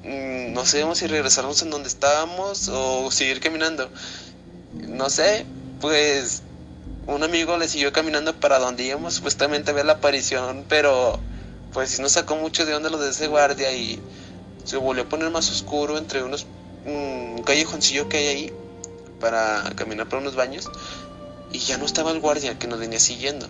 mm, 0.02 0.52
no 0.52 0.64
sabemos 0.64 0.98
si 0.98 1.06
regresarnos 1.06 1.62
en 1.62 1.70
donde 1.70 1.88
estábamos 1.88 2.68
o 2.68 3.10
seguir 3.10 3.40
caminando. 3.40 3.88
No 4.88 5.10
sé, 5.10 5.44
pues 5.80 6.42
un 7.06 7.22
amigo 7.22 7.56
le 7.58 7.68
siguió 7.68 7.92
caminando 7.92 8.34
para 8.34 8.58
donde 8.58 8.84
íbamos 8.84 9.14
supuestamente 9.14 9.70
a 9.70 9.74
ver 9.74 9.86
la 9.86 9.94
aparición, 9.94 10.64
pero 10.68 11.18
pues 11.72 11.90
sí 11.90 12.02
nos 12.02 12.12
sacó 12.12 12.36
mucho 12.36 12.64
de 12.64 12.74
onda 12.74 12.90
lo 12.90 12.98
de 12.98 13.10
ese 13.10 13.26
guardia 13.26 13.72
y 13.72 14.00
se 14.64 14.76
volvió 14.76 15.04
a 15.04 15.08
poner 15.08 15.30
más 15.30 15.50
oscuro 15.50 15.98
entre 15.98 16.22
unos 16.22 16.46
un 16.86 17.42
callejoncillo 17.44 18.08
que 18.08 18.18
hay 18.18 18.26
ahí 18.26 18.52
para 19.20 19.72
caminar 19.76 20.08
por 20.08 20.18
unos 20.18 20.36
baños 20.36 20.68
y 21.52 21.58
ya 21.58 21.78
no 21.78 21.86
estaba 21.86 22.10
el 22.10 22.20
guardia 22.20 22.58
que 22.58 22.66
nos 22.66 22.78
venía 22.78 23.00
siguiendo. 23.00 23.48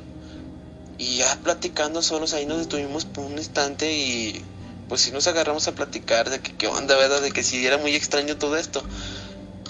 Y 0.98 1.18
ya 1.18 1.38
platicando 1.42 2.02
solos 2.02 2.34
ahí 2.34 2.46
nos 2.46 2.58
detuvimos 2.58 3.04
por 3.04 3.24
un 3.24 3.38
instante 3.38 3.92
y 3.92 4.44
pues 4.88 5.00
sí 5.00 5.10
nos 5.10 5.26
agarramos 5.26 5.66
a 5.66 5.72
platicar 5.72 6.30
de 6.30 6.40
que 6.40 6.52
qué 6.52 6.68
onda, 6.68 6.96
¿verdad? 6.96 7.22
De 7.22 7.32
que 7.32 7.42
sí 7.42 7.66
era 7.66 7.78
muy 7.78 7.94
extraño 7.94 8.36
todo 8.36 8.56
esto. 8.56 8.84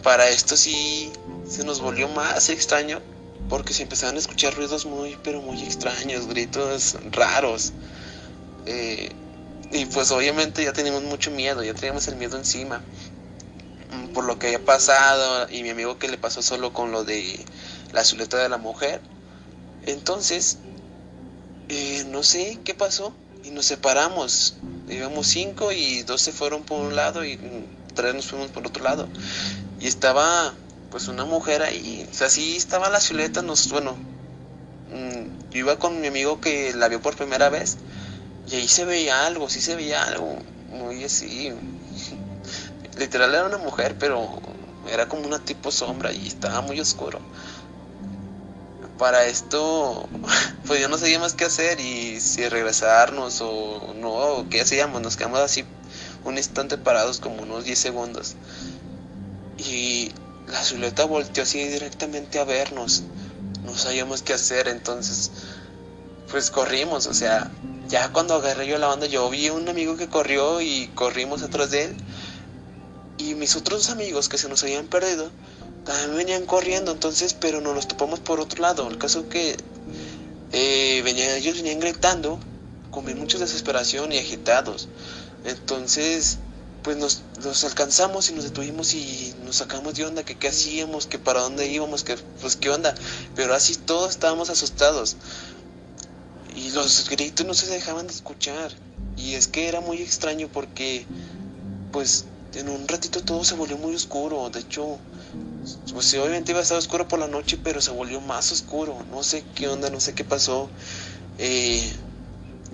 Para 0.02 0.28
esto 0.28 0.56
sí 0.56 1.12
se 1.48 1.64
nos 1.64 1.80
volvió 1.80 2.08
más 2.08 2.48
extraño 2.48 3.00
porque 3.48 3.74
se 3.74 3.82
empezaron 3.82 4.16
a 4.16 4.18
escuchar 4.18 4.54
ruidos 4.54 4.86
muy, 4.86 5.18
pero 5.22 5.42
muy 5.42 5.62
extraños, 5.62 6.26
gritos 6.26 6.96
raros. 7.10 7.72
Eh, 8.66 9.10
y 9.72 9.86
pues 9.86 10.10
obviamente 10.10 10.64
ya 10.64 10.72
teníamos 10.72 11.02
mucho 11.02 11.30
miedo, 11.30 11.62
ya 11.62 11.74
teníamos 11.74 12.08
el 12.08 12.16
miedo 12.16 12.38
encima 12.38 12.80
mm, 13.90 14.12
por 14.12 14.24
lo 14.24 14.38
que 14.38 14.46
había 14.46 14.64
pasado 14.64 15.48
y 15.50 15.62
mi 15.62 15.70
amigo 15.70 15.98
que 15.98 16.08
le 16.08 16.16
pasó 16.16 16.42
solo 16.42 16.72
con 16.72 16.92
lo 16.92 17.04
de 17.04 17.44
la 17.92 18.04
silueta 18.04 18.38
de 18.38 18.48
la 18.48 18.56
mujer. 18.56 19.00
Entonces, 19.86 20.58
eh, 21.68 22.04
no 22.08 22.22
sé 22.22 22.58
qué 22.64 22.74
pasó 22.74 23.12
y 23.42 23.50
nos 23.50 23.66
separamos. 23.66 24.56
Íbamos 24.88 25.26
cinco 25.26 25.72
y 25.72 26.02
dos 26.02 26.22
se 26.22 26.32
fueron 26.32 26.62
por 26.62 26.80
un 26.80 26.96
lado 26.96 27.24
y 27.24 27.38
tres 27.94 28.14
nos 28.14 28.26
fuimos 28.26 28.50
por 28.50 28.66
otro 28.66 28.82
lado. 28.82 29.08
Y 29.80 29.86
estaba 29.86 30.54
pues 30.94 31.08
una 31.08 31.24
mujer 31.24 31.64
ahí, 31.64 32.08
o 32.08 32.14
sea, 32.14 32.30
sí 32.30 32.56
estaba 32.56 32.88
la 32.88 33.00
silueta, 33.00 33.42
nos, 33.42 33.68
bueno, 33.68 33.96
mm, 34.92 35.50
yo 35.50 35.58
iba 35.58 35.76
con 35.76 36.00
mi 36.00 36.06
amigo 36.06 36.40
que 36.40 36.72
la 36.72 36.86
vio 36.86 37.02
por 37.02 37.16
primera 37.16 37.48
vez 37.48 37.78
y 38.48 38.54
ahí 38.54 38.68
se 38.68 38.84
veía 38.84 39.26
algo, 39.26 39.50
sí 39.50 39.60
se 39.60 39.74
veía 39.74 40.04
algo, 40.04 40.38
muy 40.70 41.02
así, 41.02 41.52
literal 42.96 43.34
era 43.34 43.44
una 43.44 43.58
mujer, 43.58 43.96
pero 43.98 44.40
era 44.88 45.08
como 45.08 45.26
una 45.26 45.40
tipo 45.40 45.72
sombra 45.72 46.12
y 46.12 46.28
estaba 46.28 46.60
muy 46.60 46.78
oscuro. 46.78 47.18
Para 48.96 49.24
esto, 49.24 50.08
pues 50.68 50.80
yo 50.80 50.88
no 50.88 50.96
sabía 50.96 51.18
más 51.18 51.34
qué 51.34 51.46
hacer 51.46 51.80
y 51.80 52.20
si 52.20 52.48
regresarnos 52.48 53.40
o 53.40 53.94
no, 53.96 54.12
o 54.12 54.48
qué 54.48 54.60
hacíamos, 54.60 55.02
nos 55.02 55.16
quedamos 55.16 55.40
así 55.40 55.64
un 56.24 56.36
instante 56.36 56.78
parados 56.78 57.18
como 57.18 57.42
unos 57.42 57.64
10 57.64 57.80
segundos. 57.80 58.36
Y 59.58 60.12
la 60.48 60.62
silueta 60.62 61.04
volteó 61.04 61.42
así 61.42 61.66
directamente 61.66 62.38
a 62.38 62.44
vernos, 62.44 63.04
no 63.64 63.76
sabíamos 63.76 64.22
qué 64.22 64.34
hacer, 64.34 64.68
entonces 64.68 65.30
pues 66.30 66.50
corrimos, 66.50 67.06
o 67.06 67.14
sea, 67.14 67.50
ya 67.88 68.12
cuando 68.12 68.34
agarré 68.34 68.66
yo 68.66 68.78
la 68.78 68.88
banda, 68.88 69.06
yo 69.06 69.28
vi 69.30 69.50
un 69.50 69.68
amigo 69.68 69.96
que 69.96 70.08
corrió 70.08 70.60
y 70.60 70.88
corrimos 70.94 71.42
atrás 71.42 71.70
de 71.70 71.84
él. 71.84 71.96
Y 73.18 73.34
mis 73.34 73.54
otros 73.56 73.90
amigos 73.90 74.28
que 74.28 74.38
se 74.38 74.48
nos 74.48 74.62
habían 74.64 74.86
perdido, 74.86 75.30
también 75.84 76.16
venían 76.16 76.46
corriendo, 76.46 76.92
entonces, 76.92 77.34
pero 77.34 77.60
nos 77.60 77.74
los 77.74 77.86
topamos 77.86 78.20
por 78.20 78.40
otro 78.40 78.62
lado. 78.62 78.88
El 78.88 78.98
caso 78.98 79.28
que 79.28 79.56
eh, 80.52 81.02
ellos 81.36 81.56
venían 81.56 81.78
gritando 81.78 82.40
con 82.90 83.04
mucha 83.18 83.38
desesperación 83.38 84.12
y 84.12 84.18
agitados. 84.18 84.88
Entonces, 85.44 86.38
pues 86.85 86.99
nos, 86.99 87.64
alcanzamos 87.64 88.29
y 88.29 88.35
nos 88.35 88.45
detuvimos 88.45 88.93
y 88.93 89.35
nos 89.43 89.57
sacamos 89.57 89.95
de 89.95 90.05
onda, 90.05 90.23
que 90.23 90.37
qué 90.37 90.49
hacíamos, 90.49 91.07
que 91.07 91.19
para 91.19 91.41
dónde 91.41 91.67
íbamos, 91.67 92.05
que 92.05 92.17
pues 92.41 92.57
qué 92.57 92.69
onda. 92.69 92.95
Pero 93.35 93.55
así 93.55 93.75
todos 93.75 94.11
estábamos 94.11 94.50
asustados. 94.50 95.17
Y 96.55 96.71
los 96.71 97.09
gritos 97.09 97.47
no 97.47 97.55
se 97.55 97.67
dejaban 97.69 98.07
de 98.07 98.12
escuchar. 98.12 98.71
Y 99.17 99.35
es 99.35 99.49
que 99.49 99.67
era 99.67 99.81
muy 99.81 100.03
extraño 100.03 100.49
porque, 100.53 101.07
pues, 101.91 102.26
en 102.55 102.69
un 102.69 102.87
ratito 102.87 103.23
todo 103.23 103.45
se 103.45 103.55
volvió 103.55 103.79
muy 103.79 103.95
oscuro. 103.95 104.50
De 104.50 104.61
hecho, 104.61 104.99
pues 105.95 106.12
obviamente 106.14 106.53
iba 106.53 106.61
a 106.61 106.62
estar 106.62 106.76
oscuro 106.76 107.09
por 107.09 107.19
la 107.19 107.29
noche, 107.29 107.59
pero 107.64 107.81
se 107.81 107.93
volvió 107.93 108.21
más 108.21 108.53
oscuro. 108.53 109.03
No 109.11 109.23
sé 109.23 109.43
qué 109.55 109.69
onda, 109.69 109.88
no 109.88 110.00
sé 110.00 110.14
qué 110.14 110.23
pasó. 110.23 110.69
Eh, 111.38 111.83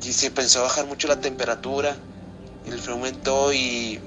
y 0.03 0.13
se 0.13 0.27
a 0.27 0.63
bajar 0.63 0.87
mucho 0.87 1.07
la 1.07 1.21
temperatura. 1.21 1.97
El 2.67 2.79
frío 2.81 2.95
aumentó 2.95 3.53
y 3.53 4.01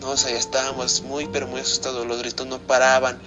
no, 0.00 0.10
o 0.10 0.16
sea, 0.16 0.30
ya 0.30 0.38
estábamos 0.38 1.02
muy, 1.02 1.26
pero 1.28 1.46
muy 1.46 1.60
asustados. 1.60 2.06
Los 2.06 2.18
gritos 2.18 2.46
no 2.46 2.58
paraban. 2.58 3.18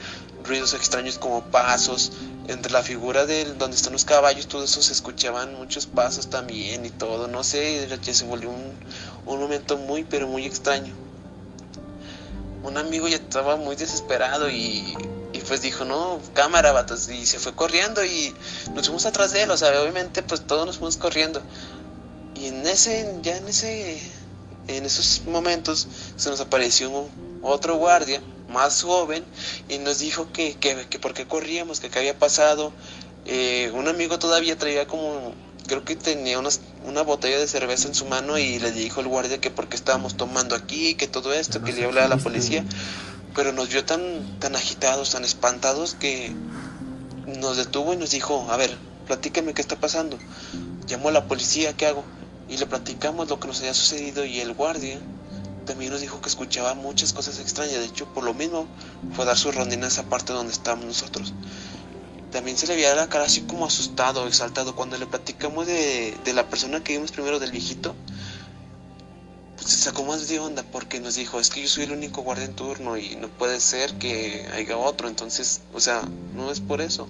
Ruidos 0.43 0.73
extraños 0.73 1.17
como 1.17 1.43
pasos. 1.45 2.11
Entre 2.47 2.71
la 2.71 2.81
figura 2.81 3.25
de 3.25 3.45
donde 3.53 3.75
están 3.75 3.93
los 3.93 4.05
caballos, 4.05 4.47
todo 4.47 4.63
eso 4.63 4.81
se 4.81 4.93
escuchaban 4.93 5.55
muchos 5.55 5.85
pasos 5.85 6.29
también 6.29 6.85
y 6.85 6.89
todo. 6.89 7.27
No 7.27 7.43
sé, 7.43 7.87
ya 8.01 8.13
se 8.13 8.25
volvió 8.25 8.49
un, 8.49 8.73
un 9.25 9.39
momento 9.39 9.77
muy, 9.77 10.03
pero 10.03 10.27
muy 10.27 10.45
extraño 10.45 10.93
un 12.63 12.77
amigo 12.77 13.07
ya 13.07 13.17
estaba 13.17 13.55
muy 13.55 13.75
desesperado 13.75 14.49
y, 14.49 14.95
pues 15.47 15.61
dijo, 15.61 15.85
no, 15.85 16.19
cámara, 16.33 16.71
vatos, 16.71 17.09
y 17.09 17.25
se 17.25 17.39
fue 17.39 17.55
corriendo 17.55 18.03
y 18.05 18.35
nos 18.75 18.85
fuimos 18.85 19.05
atrás 19.07 19.31
de 19.31 19.43
él, 19.43 19.51
o 19.51 19.57
sea, 19.57 19.81
obviamente 19.81 20.21
pues 20.21 20.45
todos 20.45 20.65
nos 20.65 20.77
fuimos 20.77 20.97
corriendo. 20.97 21.41
Y 22.35 22.47
en 22.47 22.67
ese, 22.67 23.17
ya 23.23 23.37
en 23.37 23.47
ese, 23.47 23.99
en 24.77 24.85
esos 24.85 25.23
momentos 25.25 25.87
se 26.15 26.29
nos 26.29 26.39
apareció 26.39 27.09
otro 27.41 27.77
guardia 27.77 28.21
más 28.49 28.81
joven 28.83 29.23
y 29.67 29.77
nos 29.79 29.99
dijo 29.99 30.31
que, 30.31 30.55
que, 30.55 30.87
que 30.89 30.99
por 30.99 31.13
qué 31.13 31.25
corríamos, 31.25 31.79
que 31.79 31.89
qué 31.89 31.99
había 31.99 32.17
pasado. 32.17 32.71
Eh, 33.25 33.71
un 33.73 33.87
amigo 33.87 34.17
todavía 34.19 34.57
traía 34.57 34.87
como 34.87 35.33
creo 35.67 35.85
que 35.85 35.95
tenía 35.95 36.39
una 36.39 37.01
botella 37.03 37.37
de 37.37 37.47
cerveza 37.47 37.87
en 37.87 37.93
su 37.93 38.05
mano 38.05 38.39
y 38.39 38.57
le 38.59 38.71
dijo 38.71 39.01
el 39.01 39.07
guardia 39.07 39.39
que 39.39 39.51
porque 39.51 39.75
estábamos 39.75 40.17
tomando 40.17 40.55
aquí, 40.55 40.95
que 40.95 41.07
todo 41.07 41.31
esto, 41.31 41.61
que 41.63 41.73
le 41.73 41.81
iba 41.81 42.03
a 42.03 42.07
la 42.07 42.17
policía. 42.17 42.65
Pero 43.35 43.53
nos 43.53 43.69
vio 43.69 43.85
tan, 43.85 44.39
tan 44.39 44.55
agitados, 44.55 45.11
tan 45.11 45.23
espantados 45.23 45.93
que 45.93 46.33
nos 47.27 47.57
detuvo 47.57 47.93
y 47.93 47.97
nos 47.97 48.09
dijo, 48.09 48.47
a 48.49 48.57
ver, 48.57 48.75
platícame 49.05 49.53
qué 49.53 49.61
está 49.61 49.79
pasando. 49.79 50.17
Llamó 50.87 51.09
a 51.09 51.11
la 51.11 51.27
policía, 51.27 51.73
¿qué 51.77 51.85
hago? 51.85 52.03
Y 52.49 52.57
le 52.57 52.65
platicamos 52.65 53.29
lo 53.29 53.39
que 53.39 53.47
nos 53.47 53.59
había 53.59 53.73
sucedido 53.73 54.25
y 54.25 54.39
el 54.39 54.53
guardia 54.53 54.99
también 55.65 55.91
nos 55.91 56.01
dijo 56.01 56.19
que 56.19 56.29
escuchaba 56.29 56.73
muchas 56.73 57.13
cosas 57.13 57.39
extrañas. 57.39 57.75
De 57.75 57.85
hecho, 57.85 58.11
por 58.13 58.23
lo 58.23 58.33
mismo 58.33 58.67
fue 59.13 59.23
a 59.23 59.27
dar 59.27 59.37
su 59.37 59.51
rondina 59.51 59.87
a 59.87 60.03
parte 60.03 60.33
donde 60.33 60.51
estábamos 60.51 60.85
nosotros 60.85 61.33
también 62.31 62.57
se 62.57 62.67
le 62.67 62.75
veía 62.75 62.95
la 62.95 63.09
cara 63.09 63.25
así 63.25 63.41
como 63.41 63.65
asustado, 63.65 64.27
exaltado. 64.27 64.75
Cuando 64.75 64.97
le 64.97 65.05
platicamos 65.05 65.67
de, 65.67 66.15
la 66.33 66.47
persona 66.47 66.83
que 66.83 66.93
vimos 66.93 67.11
primero, 67.11 67.39
del 67.39 67.51
viejito, 67.51 67.95
pues 69.55 69.71
se 69.71 69.77
sacó 69.77 70.03
más 70.03 70.27
de 70.27 70.39
onda 70.39 70.63
porque 70.71 70.99
nos 70.99 71.15
dijo, 71.15 71.39
es 71.39 71.49
que 71.49 71.61
yo 71.61 71.67
soy 71.67 71.83
el 71.85 71.91
único 71.91 72.21
guardia 72.21 72.45
en 72.45 72.55
turno 72.55 72.97
y 72.97 73.15
no 73.15 73.27
puede 73.27 73.59
ser 73.59 73.93
que 73.95 74.47
haya 74.53 74.77
otro. 74.77 75.07
Entonces, 75.07 75.61
o 75.73 75.79
sea, 75.79 76.01
no 76.35 76.51
es 76.51 76.59
por 76.59 76.81
eso. 76.81 77.07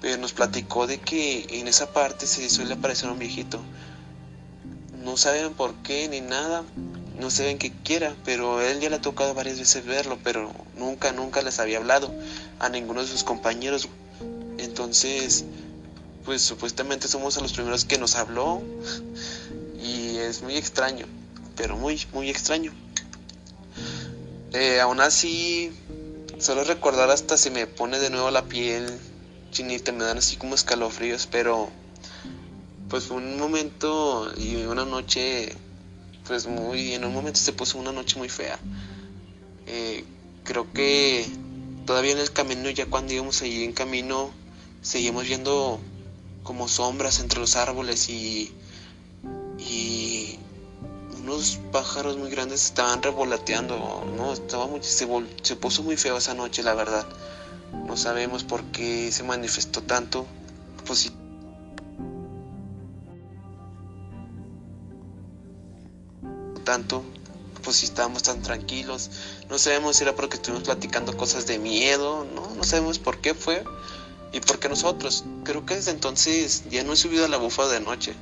Pero 0.00 0.18
nos 0.18 0.32
platicó 0.32 0.86
de 0.86 1.00
que 1.00 1.46
en 1.50 1.68
esa 1.68 1.92
parte 1.92 2.26
se 2.26 2.48
suele 2.50 2.74
aparecer 2.74 3.10
un 3.10 3.18
viejito. 3.18 3.60
No 5.04 5.18
saben 5.18 5.52
por 5.52 5.74
qué 5.82 6.08
ni 6.08 6.22
nada, 6.22 6.64
no 7.20 7.30
saben 7.30 7.58
qué 7.58 7.70
quiera, 7.70 8.16
pero 8.24 8.62
él 8.62 8.80
ya 8.80 8.88
le 8.88 8.96
ha 8.96 9.00
tocado 9.00 9.34
varias 9.34 9.58
veces 9.58 9.84
verlo, 9.84 10.18
pero 10.24 10.50
nunca, 10.76 11.12
nunca 11.12 11.42
les 11.42 11.60
había 11.60 11.76
hablado 11.76 12.12
a 12.58 12.70
ninguno 12.70 13.02
de 13.02 13.06
sus 13.06 13.22
compañeros. 13.22 13.88
Entonces, 14.58 15.44
pues 16.24 16.42
supuestamente 16.42 17.06
somos 17.06 17.36
a 17.36 17.42
los 17.42 17.52
primeros 17.52 17.84
que 17.84 17.98
nos 17.98 18.16
habló 18.16 18.62
y 19.78 20.16
es 20.16 20.42
muy 20.42 20.56
extraño, 20.56 21.06
pero 21.54 21.76
muy, 21.76 22.00
muy 22.14 22.30
extraño. 22.30 22.72
Eh, 24.54 24.80
aún 24.80 25.00
así, 25.00 25.70
solo 26.38 26.64
recordar 26.64 27.10
hasta 27.10 27.36
se 27.36 27.50
me 27.50 27.66
pone 27.66 27.98
de 27.98 28.08
nuevo 28.08 28.30
la 28.30 28.44
piel 28.44 28.86
chinita, 29.50 29.92
me 29.92 30.04
dan 30.04 30.18
así 30.18 30.36
como 30.36 30.54
escalofríos, 30.54 31.28
pero 31.30 31.68
pues 32.94 33.10
un 33.10 33.36
momento 33.40 34.32
y 34.36 34.54
una 34.66 34.84
noche, 34.84 35.52
pues 36.28 36.46
muy, 36.46 36.92
en 36.92 37.04
un 37.04 37.12
momento 37.12 37.40
se 37.40 37.52
puso 37.52 37.76
una 37.76 37.90
noche 37.90 38.16
muy 38.18 38.28
fea. 38.28 38.56
Eh, 39.66 40.04
creo 40.44 40.72
que 40.72 41.26
todavía 41.86 42.12
en 42.12 42.18
el 42.18 42.32
camino, 42.32 42.70
ya 42.70 42.86
cuando 42.86 43.12
íbamos 43.12 43.42
allí 43.42 43.64
en 43.64 43.72
camino, 43.72 44.30
seguimos 44.80 45.24
viendo 45.24 45.80
como 46.44 46.68
sombras 46.68 47.18
entre 47.18 47.40
los 47.40 47.56
árboles 47.56 48.08
y, 48.10 48.52
y 49.58 50.38
unos 51.20 51.58
pájaros 51.72 52.16
muy 52.16 52.30
grandes 52.30 52.64
estaban 52.64 53.02
revolateando, 53.02 54.04
no, 54.16 54.32
estaba 54.32 54.68
muy, 54.68 54.84
se, 54.84 55.08
se 55.42 55.56
puso 55.56 55.82
muy 55.82 55.96
feo 55.96 56.18
esa 56.18 56.34
noche, 56.34 56.62
la 56.62 56.74
verdad. 56.74 57.08
No 57.88 57.96
sabemos 57.96 58.44
por 58.44 58.62
qué 58.66 59.10
se 59.10 59.24
manifestó 59.24 59.82
tanto. 59.82 60.26
Pues 60.86 61.10
tanto, 66.64 67.04
pues 67.62 67.76
si 67.76 67.86
estábamos 67.86 68.22
tan 68.22 68.42
tranquilos. 68.42 69.10
No 69.48 69.58
sabemos 69.58 69.96
si 69.96 70.04
era 70.04 70.14
porque 70.14 70.36
estuvimos 70.36 70.64
platicando 70.64 71.16
cosas 71.16 71.46
de 71.46 71.58
miedo, 71.58 72.26
no, 72.34 72.54
no 72.54 72.64
sabemos 72.64 72.98
por 72.98 73.20
qué 73.20 73.34
fue 73.34 73.64
y 74.32 74.40
por 74.40 74.58
qué 74.58 74.68
nosotros. 74.68 75.24
Creo 75.44 75.64
que 75.64 75.76
desde 75.76 75.90
entonces 75.90 76.64
ya 76.70 76.84
no 76.84 76.92
he 76.92 76.96
subido 76.96 77.24
a 77.24 77.28
la 77.28 77.38
bufa 77.38 77.66
de 77.68 77.80
noche. 77.80 78.14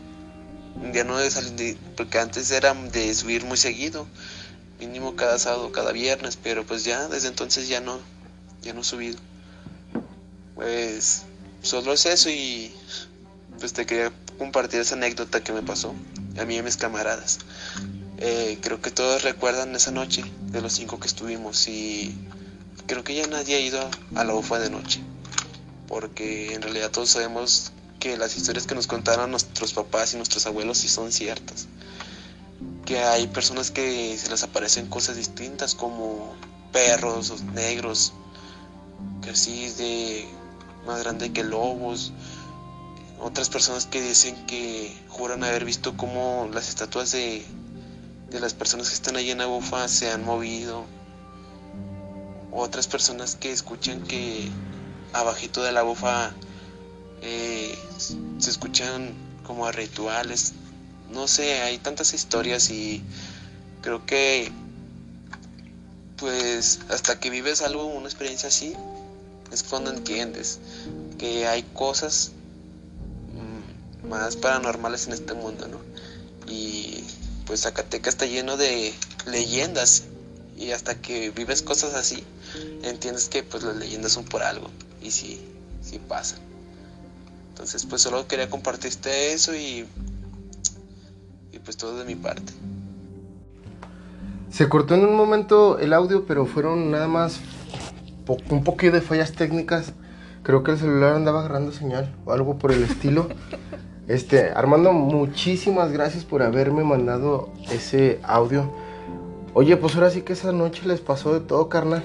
Ya 0.92 1.04
no 1.04 1.20
he 1.20 1.30
salido, 1.30 1.78
porque 1.96 2.18
antes 2.18 2.50
era 2.50 2.74
de 2.74 3.14
subir 3.14 3.44
muy 3.44 3.56
seguido, 3.56 4.06
mínimo 4.80 5.16
cada 5.16 5.38
sábado, 5.38 5.70
cada 5.70 5.92
viernes, 5.92 6.38
pero 6.42 6.66
pues 6.66 6.84
ya 6.84 7.08
desde 7.08 7.28
entonces 7.28 7.68
ya 7.68 7.80
no, 7.80 8.00
ya 8.62 8.72
no 8.72 8.80
he 8.80 8.84
subido. 8.84 9.18
Pues 10.54 11.22
solo 11.62 11.92
es 11.92 12.06
eso 12.06 12.30
y 12.30 12.74
pues 13.58 13.72
te 13.72 13.86
quería 13.86 14.12
compartir 14.38 14.80
esa 14.80 14.94
anécdota 14.94 15.42
que 15.42 15.52
me 15.52 15.62
pasó 15.62 15.94
a 16.38 16.44
mí 16.44 16.56
y 16.56 16.58
a 16.58 16.62
mis 16.62 16.76
camaradas. 16.76 17.38
Eh, 18.18 18.58
creo 18.60 18.80
que 18.80 18.90
todos 18.90 19.22
recuerdan 19.22 19.74
esa 19.74 19.90
noche 19.90 20.24
de 20.50 20.60
los 20.60 20.74
cinco 20.74 21.00
que 21.00 21.06
estuvimos 21.06 21.66
y 21.68 22.14
creo 22.86 23.02
que 23.04 23.14
ya 23.14 23.26
nadie 23.26 23.56
ha 23.56 23.60
ido 23.60 23.80
a 24.14 24.24
la 24.24 24.34
UFA 24.34 24.58
de 24.58 24.70
noche 24.70 25.00
porque 25.88 26.54
en 26.54 26.62
realidad 26.62 26.90
todos 26.90 27.10
sabemos 27.10 27.72
que 27.98 28.16
las 28.16 28.36
historias 28.36 28.66
que 28.66 28.74
nos 28.74 28.86
contaron 28.86 29.30
nuestros 29.30 29.72
papás 29.72 30.12
y 30.12 30.16
nuestros 30.16 30.46
abuelos 30.46 30.78
sí 30.78 30.88
son 30.88 31.10
ciertas 31.10 31.66
que 32.84 32.98
hay 32.98 33.26
personas 33.28 33.70
que 33.70 34.16
se 34.18 34.30
les 34.30 34.42
aparecen 34.42 34.86
cosas 34.86 35.16
distintas 35.16 35.74
como 35.74 36.34
perros 36.72 37.42
negros 37.54 38.12
que 39.22 39.30
así 39.30 39.68
de 39.70 40.28
más 40.86 41.02
grande 41.02 41.32
que 41.32 41.44
lobos 41.44 42.12
otras 43.20 43.48
personas 43.48 43.86
que 43.86 44.02
dicen 44.02 44.46
que 44.46 44.96
juran 45.08 45.44
haber 45.44 45.64
visto 45.64 45.96
como 45.96 46.50
las 46.52 46.68
estatuas 46.68 47.12
de 47.12 47.44
de 48.32 48.40
las 48.40 48.54
personas 48.54 48.88
que 48.88 48.94
están 48.94 49.16
ahí 49.16 49.30
en 49.30 49.40
Abufa 49.40 49.86
se 49.88 50.10
han 50.10 50.24
movido. 50.24 50.84
Otras 52.50 52.86
personas 52.86 53.36
que 53.36 53.52
escuchan 53.52 54.02
que 54.02 54.48
abajito 55.12 55.62
de 55.62 55.72
la 55.72 55.82
bufa 55.82 56.32
eh, 57.20 57.78
se 58.38 58.50
escuchan 58.50 59.14
como 59.44 59.70
rituales. 59.70 60.52
No 61.10 61.28
sé, 61.28 61.60
hay 61.62 61.78
tantas 61.78 62.14
historias 62.14 62.70
y 62.70 63.02
creo 63.82 64.04
que 64.06 64.50
pues 66.16 66.80
hasta 66.88 67.18
que 67.20 67.30
vives 67.30 67.62
algo, 67.62 67.84
una 67.84 68.06
experiencia 68.06 68.48
así, 68.48 68.74
es 69.50 69.62
cuando 69.62 69.90
entiendes 69.90 70.60
que 71.18 71.46
hay 71.46 71.64
cosas 71.64 72.32
mm, 73.34 74.08
más 74.08 74.36
paranormales 74.36 75.08
en 75.08 75.14
este 75.14 75.34
mundo, 75.34 75.68
¿no? 75.68 75.78
Y 76.50 77.04
pues 77.46 77.62
Zacatecas 77.62 78.14
está 78.14 78.26
lleno 78.26 78.56
de 78.56 78.92
leyendas 79.26 80.04
y 80.56 80.72
hasta 80.72 80.94
que 80.94 81.30
vives 81.30 81.62
cosas 81.62 81.94
así, 81.94 82.24
entiendes 82.82 83.28
que 83.28 83.42
pues 83.42 83.62
las 83.62 83.76
leyendas 83.76 84.12
son 84.12 84.24
por 84.24 84.42
algo 84.42 84.70
y 85.02 85.10
sí, 85.10 85.40
sí 85.80 85.98
pasan. 85.98 86.38
Entonces 87.50 87.86
pues 87.86 88.02
solo 88.02 88.26
quería 88.26 88.48
compartirte 88.48 89.32
eso 89.32 89.54
y, 89.54 89.86
y 91.52 91.58
pues 91.58 91.76
todo 91.76 91.98
de 91.98 92.04
mi 92.04 92.14
parte. 92.14 92.52
Se 94.50 94.68
cortó 94.68 94.94
en 94.94 95.04
un 95.04 95.16
momento 95.16 95.78
el 95.78 95.92
audio, 95.94 96.26
pero 96.26 96.44
fueron 96.44 96.90
nada 96.90 97.08
más 97.08 97.40
un 98.50 98.64
poquito 98.64 98.92
de 98.92 99.00
fallas 99.00 99.32
técnicas. 99.32 99.92
Creo 100.42 100.62
que 100.62 100.72
el 100.72 100.78
celular 100.78 101.14
andaba 101.14 101.40
agarrando 101.40 101.72
señal 101.72 102.14
o 102.24 102.32
algo 102.32 102.58
por 102.58 102.72
el 102.72 102.82
estilo. 102.82 103.28
Este, 104.08 104.50
Armando, 104.50 104.92
muchísimas 104.92 105.92
gracias 105.92 106.24
por 106.24 106.42
haberme 106.42 106.82
mandado 106.82 107.50
ese 107.70 108.18
audio. 108.24 108.70
Oye, 109.54 109.76
pues 109.76 109.94
ahora 109.94 110.10
sí 110.10 110.22
que 110.22 110.32
esa 110.32 110.52
noche 110.52 110.82
les 110.86 111.00
pasó 111.00 111.32
de 111.34 111.40
todo, 111.40 111.68
carnal. 111.68 112.02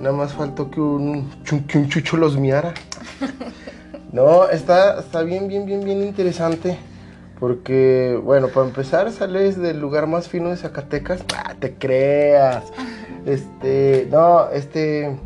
Nada 0.00 0.16
más 0.16 0.32
faltó 0.32 0.70
que 0.70 0.80
un, 0.80 1.30
que 1.68 1.78
un 1.78 1.88
chucho 1.88 2.16
los 2.16 2.36
miara. 2.36 2.74
No, 4.12 4.48
está, 4.48 5.00
está 5.00 5.22
bien, 5.22 5.48
bien, 5.48 5.66
bien, 5.66 5.84
bien 5.84 6.00
interesante. 6.04 6.78
Porque, 7.40 8.16
bueno, 8.22 8.46
para 8.46 8.68
empezar, 8.68 9.10
sales 9.10 9.58
del 9.58 9.80
lugar 9.80 10.06
más 10.06 10.28
fino 10.28 10.50
de 10.50 10.56
Zacatecas. 10.56 11.24
Ah, 11.36 11.54
te 11.58 11.74
creas. 11.74 12.64
Este, 13.26 14.06
no, 14.10 14.50
este, 14.50 15.16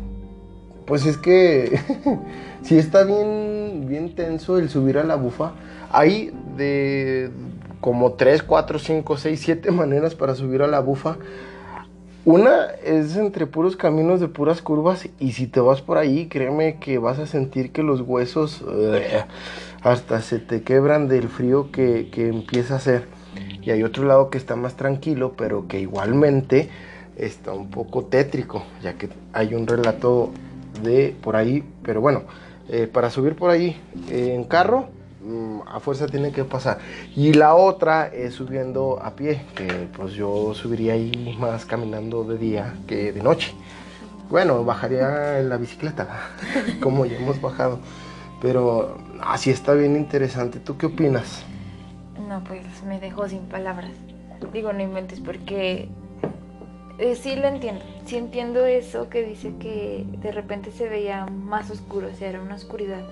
pues 0.85 1.05
es 1.05 1.17
que 1.17 1.77
sí 2.63 2.77
está 2.77 3.03
bien, 3.03 3.85
bien 3.87 4.15
tenso 4.15 4.57
el 4.57 4.69
subir 4.69 4.97
a 4.97 5.03
la 5.03 5.15
bufa. 5.15 5.53
Hay 5.91 6.31
de 6.57 7.31
como 7.81 8.13
3, 8.13 8.43
4, 8.43 8.79
5, 8.79 9.17
6, 9.17 9.39
7 9.39 9.71
maneras 9.71 10.15
para 10.15 10.35
subir 10.35 10.61
a 10.61 10.67
la 10.67 10.79
bufa. 10.79 11.17
Una 12.25 12.65
es 12.83 13.15
entre 13.15 13.47
puros 13.47 13.75
caminos 13.75 14.19
de 14.19 14.27
puras 14.27 14.61
curvas 14.61 15.07
y 15.19 15.31
si 15.31 15.47
te 15.47 15.61
vas 15.61 15.81
por 15.81 15.97
ahí, 15.97 16.27
créeme 16.27 16.77
que 16.79 16.97
vas 16.97 17.17
a 17.17 17.25
sentir 17.25 17.71
que 17.71 17.81
los 17.81 18.01
huesos 18.01 18.63
hasta 19.81 20.21
se 20.21 20.39
te 20.39 20.61
quebran 20.61 21.07
del 21.07 21.29
frío 21.29 21.71
que, 21.71 22.09
que 22.11 22.27
empieza 22.27 22.75
a 22.75 22.77
hacer. 22.77 23.05
Y 23.61 23.71
hay 23.71 23.83
otro 23.83 24.03
lado 24.03 24.29
que 24.29 24.37
está 24.37 24.55
más 24.55 24.75
tranquilo, 24.75 25.33
pero 25.37 25.67
que 25.67 25.79
igualmente 25.79 26.69
está 27.15 27.53
un 27.53 27.69
poco 27.69 28.05
tétrico, 28.05 28.63
ya 28.81 28.93
que 28.93 29.09
hay 29.33 29.53
un 29.53 29.65
relato 29.67 30.31
de 30.83 31.15
por 31.21 31.35
ahí, 31.35 31.63
pero 31.83 32.01
bueno, 32.01 32.23
eh, 32.69 32.87
para 32.87 33.09
subir 33.09 33.35
por 33.35 33.49
ahí 33.49 33.79
en 34.09 34.43
carro, 34.43 34.89
mm, 35.23 35.61
a 35.67 35.79
fuerza 35.79 36.07
tiene 36.07 36.31
que 36.31 36.43
pasar. 36.43 36.79
Y 37.15 37.33
la 37.33 37.55
otra 37.55 38.07
es 38.07 38.35
subiendo 38.35 38.99
a 39.01 39.15
pie, 39.15 39.41
que 39.55 39.87
pues 39.95 40.13
yo 40.13 40.53
subiría 40.53 40.93
ahí 40.93 41.35
más 41.39 41.65
caminando 41.65 42.23
de 42.23 42.37
día 42.37 42.75
que 42.87 43.11
de 43.11 43.23
noche. 43.23 43.53
Bueno, 44.29 44.63
bajaría 44.63 45.39
en 45.39 45.49
la 45.49 45.57
bicicleta, 45.57 46.07
como 46.81 47.05
ya 47.05 47.17
hemos 47.17 47.41
bajado. 47.41 47.79
Pero 48.41 48.97
así 49.21 49.49
está 49.49 49.73
bien 49.73 49.95
interesante. 49.95 50.59
¿Tú 50.59 50.77
qué 50.77 50.85
opinas? 50.85 51.43
No, 52.27 52.43
pues 52.43 52.61
me 52.87 52.99
dejó 52.99 53.27
sin 53.27 53.41
palabras. 53.47 53.91
Digo, 54.53 54.71
no 54.71 54.81
inventes 54.81 55.19
porque 55.19 55.89
eh, 56.99 57.15
sí 57.15 57.35
lo 57.35 57.47
entiendo. 57.47 57.81
Sí 58.05 58.17
entiendo 58.17 58.65
eso 58.65 59.09
que 59.09 59.23
dice 59.23 59.53
que 59.59 60.05
de 60.21 60.31
repente 60.31 60.71
se 60.71 60.89
veía 60.89 61.25
más 61.25 61.71
oscuro, 61.71 62.09
o 62.11 62.15
sea, 62.15 62.29
era 62.29 62.41
una 62.41 62.55
oscuridad 62.55 63.03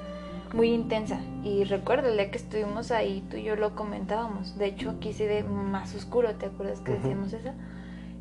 muy 0.53 0.71
intensa. 0.71 1.19
Y 1.43 1.63
recuerdo, 1.63 2.09
el 2.09 2.17
día 2.17 2.31
que 2.31 2.37
estuvimos 2.37 2.91
ahí, 2.91 3.23
tú 3.29 3.37
y 3.37 3.43
yo 3.43 3.55
lo 3.55 3.75
comentábamos. 3.75 4.57
De 4.57 4.67
hecho, 4.67 4.91
aquí 4.91 5.13
se 5.13 5.27
ve 5.27 5.43
más 5.43 5.95
oscuro, 5.95 6.35
¿te 6.35 6.47
acuerdas 6.47 6.79
que 6.81 6.93
decíamos 6.93 7.33
eso? 7.33 7.51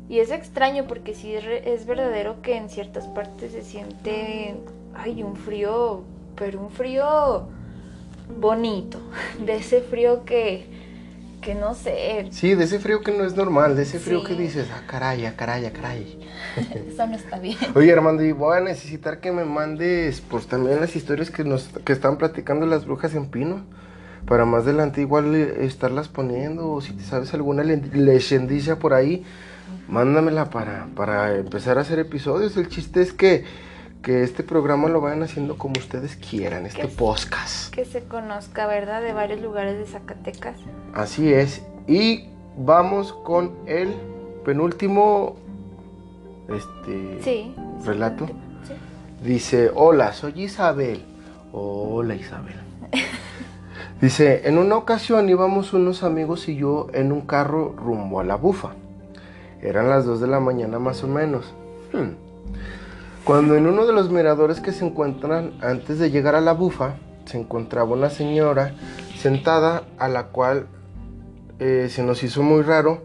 Y 0.09 0.19
es 0.19 0.31
extraño 0.31 0.85
porque 0.87 1.13
sí 1.13 1.33
es, 1.33 1.85
verdadero 1.85 2.41
que 2.41 2.55
en 2.55 2.69
ciertas 2.69 3.07
partes 3.07 3.51
se 3.51 3.61
siente, 3.61 4.55
ay, 4.95 5.21
un 5.21 5.35
frío, 5.35 6.03
pero 6.35 6.61
un 6.61 6.69
frío 6.69 7.47
bonito, 8.39 8.99
de 9.45 9.57
ese 9.57 9.81
frío 9.81 10.23
que 10.23 10.65
que 11.47 11.55
no 11.55 11.73
sé. 11.75 12.27
Sí, 12.31 12.55
de 12.55 12.65
ese 12.65 12.77
frío 12.77 12.99
que 12.99 13.13
no 13.13 13.23
es 13.23 13.37
normal, 13.37 13.77
de 13.77 13.83
ese 13.83 13.99
frío 13.99 14.21
que 14.21 14.35
dices, 14.35 14.67
ah, 14.69 14.81
caray, 14.85 15.25
ah, 15.25 15.35
caray, 15.37 15.65
ah, 15.65 15.71
caray. 15.71 16.19
Eso 16.89 17.07
no 17.07 17.15
está 17.15 17.39
bien. 17.39 17.55
Oye, 17.73 17.93
Armando, 17.93 18.21
y 18.21 18.33
voy 18.33 18.57
a 18.57 18.59
necesitar 18.59 19.21
que 19.21 19.31
me 19.31 19.45
mandes, 19.45 20.19
pues 20.19 20.47
también 20.47 20.81
las 20.81 20.93
historias 20.97 21.31
que 21.31 21.45
nos 21.45 21.69
que 21.85 21.93
están 21.93 22.17
platicando 22.17 22.65
las 22.65 22.85
brujas 22.85 23.15
en 23.15 23.27
Pino. 23.27 23.63
Para 24.25 24.43
más 24.43 24.63
adelante 24.63 24.99
igual 24.99 25.33
eh, 25.35 25.63
estarlas 25.65 26.09
poniendo, 26.09 26.69
o 26.69 26.81
si 26.81 26.91
te 26.91 27.03
sabes 27.03 27.33
alguna 27.33 27.63
leyendilla 27.63 28.77
por 28.77 28.93
ahí, 28.93 29.23
mándamela 29.87 30.49
para, 30.49 30.87
para 30.97 31.33
empezar 31.37 31.77
a 31.77 31.81
hacer 31.81 31.97
episodios. 31.99 32.57
El 32.57 32.67
chiste 32.67 33.01
es 33.01 33.13
que 33.13 33.45
que 34.01 34.23
este 34.23 34.43
programa 34.43 34.89
lo 34.89 35.01
vayan 35.01 35.23
haciendo 35.23 35.57
como 35.57 35.79
ustedes 35.79 36.15
quieran, 36.15 36.65
este 36.65 36.87
podcast. 36.87 37.73
Que 37.73 37.85
se 37.85 38.03
conozca, 38.03 38.67
¿verdad? 38.67 39.01
De 39.01 39.13
varios 39.13 39.41
lugares 39.41 39.77
de 39.77 39.85
Zacatecas. 39.85 40.57
Así 40.93 41.33
es. 41.33 41.63
Y 41.87 42.29
vamos 42.57 43.13
con 43.13 43.51
el 43.65 43.93
penúltimo 44.45 45.35
este 46.49 47.53
relato. 47.85 48.27
Dice, 49.23 49.71
hola, 49.73 50.13
soy 50.13 50.43
Isabel. 50.43 51.03
Hola 51.51 52.15
Isabel. 52.15 52.55
Dice, 54.01 54.47
en 54.47 54.57
una 54.57 54.77
ocasión 54.77 55.27
íbamos 55.27 55.73
unos 55.73 56.03
amigos 56.03 56.47
y 56.49 56.55
yo 56.55 56.87
en 56.93 57.11
un 57.11 57.21
carro 57.21 57.73
rumbo 57.75 58.19
a 58.19 58.23
la 58.23 58.35
bufa. 58.35 58.73
Eran 59.61 59.89
las 59.89 60.05
2 60.05 60.21
de 60.21 60.27
la 60.27 60.39
mañana 60.39 60.77
más 60.77 61.03
o 61.03 61.07
menos. 61.07 61.53
Hmm. 61.91 62.26
Cuando 63.27 63.55
en 63.55 63.67
uno 63.67 63.85
de 63.85 63.93
los 63.93 64.09
miradores 64.09 64.61
que 64.61 64.71
se 64.71 64.85
encuentran 64.85 65.51
antes 65.61 65.99
de 65.99 66.09
llegar 66.09 66.33
a 66.33 66.41
la 66.41 66.53
bufa, 66.53 66.95
se 67.25 67.37
encontraba 67.37 67.91
una 67.91 68.09
señora 68.09 68.73
sentada 69.19 69.83
a 69.99 70.07
la 70.07 70.27
cual 70.27 70.67
eh, 71.59 71.89
se 71.91 72.03
nos 72.03 72.23
hizo 72.23 72.41
muy 72.41 72.63
raro 72.63 73.03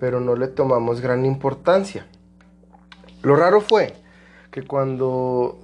pero 0.00 0.18
no 0.18 0.34
le 0.34 0.48
tomamos 0.48 1.00
gran 1.00 1.24
importancia. 1.26 2.06
Lo 3.22 3.36
raro 3.36 3.60
fue 3.60 3.94
que 4.50 4.62
cuando 4.62 5.58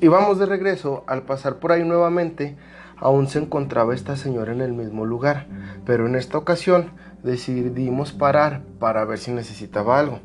íbamos 0.00 0.38
de 0.38 0.46
regreso, 0.46 1.02
al 1.06 1.22
pasar 1.22 1.56
por 1.56 1.72
ahí 1.72 1.82
nuevamente, 1.82 2.56
aún 2.98 3.26
se 3.26 3.40
encontraba 3.40 3.94
esta 3.94 4.16
señora 4.16 4.52
en 4.52 4.60
el 4.60 4.74
mismo 4.74 5.06
lugar, 5.06 5.46
pero 5.86 6.06
en 6.06 6.14
esta 6.14 6.38
ocasión 6.38 6.92
decidimos 7.22 8.12
parar 8.12 8.62
para 8.78 9.04
ver 9.06 9.18
si 9.18 9.32
necesitaba 9.32 9.98
algo. 9.98 10.20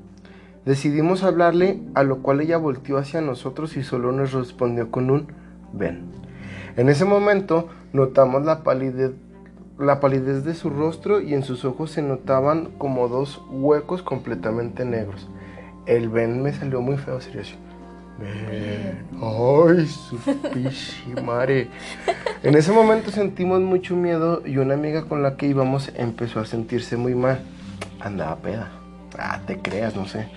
Decidimos 0.69 1.23
hablarle, 1.23 1.79
a 1.95 2.03
lo 2.03 2.19
cual 2.19 2.41
ella 2.41 2.57
volteó 2.57 2.99
hacia 2.99 3.21
nosotros 3.21 3.75
y 3.75 3.81
solo 3.81 4.11
nos 4.11 4.33
respondió 4.33 4.91
con 4.91 5.09
un 5.09 5.25
ven. 5.73 6.03
En 6.77 6.89
ese 6.89 7.05
momento 7.05 7.69
notamos 7.91 8.45
la 8.45 8.61
palidez, 8.61 9.13
la 9.79 9.99
palidez 9.99 10.43
de 10.43 10.53
su 10.53 10.69
rostro 10.69 11.21
y 11.21 11.33
en 11.33 11.41
sus 11.41 11.65
ojos 11.65 11.89
se 11.89 12.03
notaban 12.03 12.69
como 12.77 13.07
dos 13.07 13.41
huecos 13.49 14.03
completamente 14.03 14.85
negros. 14.85 15.27
El 15.87 16.07
ven 16.07 16.43
me 16.43 16.53
salió 16.53 16.81
muy 16.81 16.97
feo, 16.97 17.19
serio. 17.19 17.41
Ven. 18.19 19.07
Ay, 19.23 19.87
su 19.87 20.19
madre. 21.25 21.67
En 22.43 22.53
ese 22.53 22.71
momento 22.71 23.09
sentimos 23.09 23.59
mucho 23.59 23.95
miedo 23.95 24.43
y 24.45 24.57
una 24.57 24.75
amiga 24.75 25.05
con 25.05 25.23
la 25.23 25.35
que 25.35 25.47
íbamos 25.47 25.91
empezó 25.95 26.39
a 26.39 26.45
sentirse 26.45 26.95
muy 26.95 27.15
mal. 27.15 27.39
Andaba 27.99 28.35
peda. 28.35 28.78
Ah, 29.19 29.41
te 29.45 29.59
creas, 29.59 29.95
no 29.95 30.05
sé. 30.05 30.27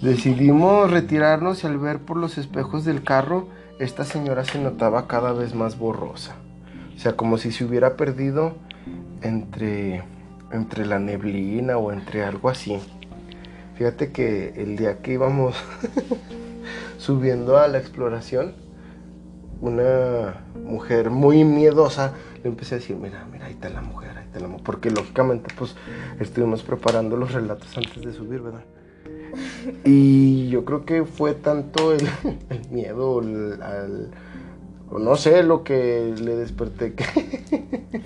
Decidimos 0.00 0.90
retirarnos 0.90 1.64
y 1.64 1.66
al 1.66 1.78
ver 1.78 1.98
por 1.98 2.16
los 2.16 2.38
espejos 2.38 2.84
del 2.84 3.02
carro, 3.02 3.48
esta 3.78 4.04
señora 4.04 4.44
se 4.44 4.58
notaba 4.58 5.06
cada 5.06 5.32
vez 5.32 5.54
más 5.54 5.78
borrosa. 5.78 6.36
O 6.94 6.98
sea, 6.98 7.16
como 7.16 7.38
si 7.38 7.52
se 7.52 7.64
hubiera 7.64 7.96
perdido 7.96 8.54
entre, 9.22 10.02
entre 10.52 10.86
la 10.86 10.98
neblina 10.98 11.76
o 11.78 11.92
entre 11.92 12.24
algo 12.24 12.48
así. 12.48 12.78
Fíjate 13.76 14.12
que 14.12 14.54
el 14.56 14.76
día 14.76 14.98
que 15.02 15.14
íbamos 15.14 15.56
subiendo 16.98 17.58
a 17.58 17.68
la 17.68 17.78
exploración, 17.78 18.54
una 19.60 20.44
mujer 20.64 21.10
muy 21.10 21.44
miedosa 21.44 22.14
le 22.42 22.50
empecé 22.50 22.74
a 22.74 22.78
decir, 22.78 22.96
mira, 22.96 23.24
mira, 23.30 23.46
ahí 23.46 23.52
está 23.52 23.68
la 23.70 23.80
mujer, 23.80 24.21
Porque 24.64 24.90
lógicamente 24.90 25.52
pues 25.56 25.74
estuvimos 26.20 26.62
preparando 26.62 27.16
los 27.16 27.32
relatos 27.32 27.76
antes 27.76 28.02
de 28.02 28.12
subir, 28.12 28.40
¿verdad? 28.40 28.64
Y 29.84 30.48
yo 30.48 30.64
creo 30.64 30.84
que 30.84 31.04
fue 31.04 31.34
tanto 31.34 31.92
el, 31.92 32.06
miedo, 32.70 33.20
al, 33.20 34.10
no 34.90 35.16
sé, 35.16 35.42
lo 35.42 35.64
que 35.64 36.14
le 36.18 36.36
desperté 36.36 36.94
que 36.94 37.04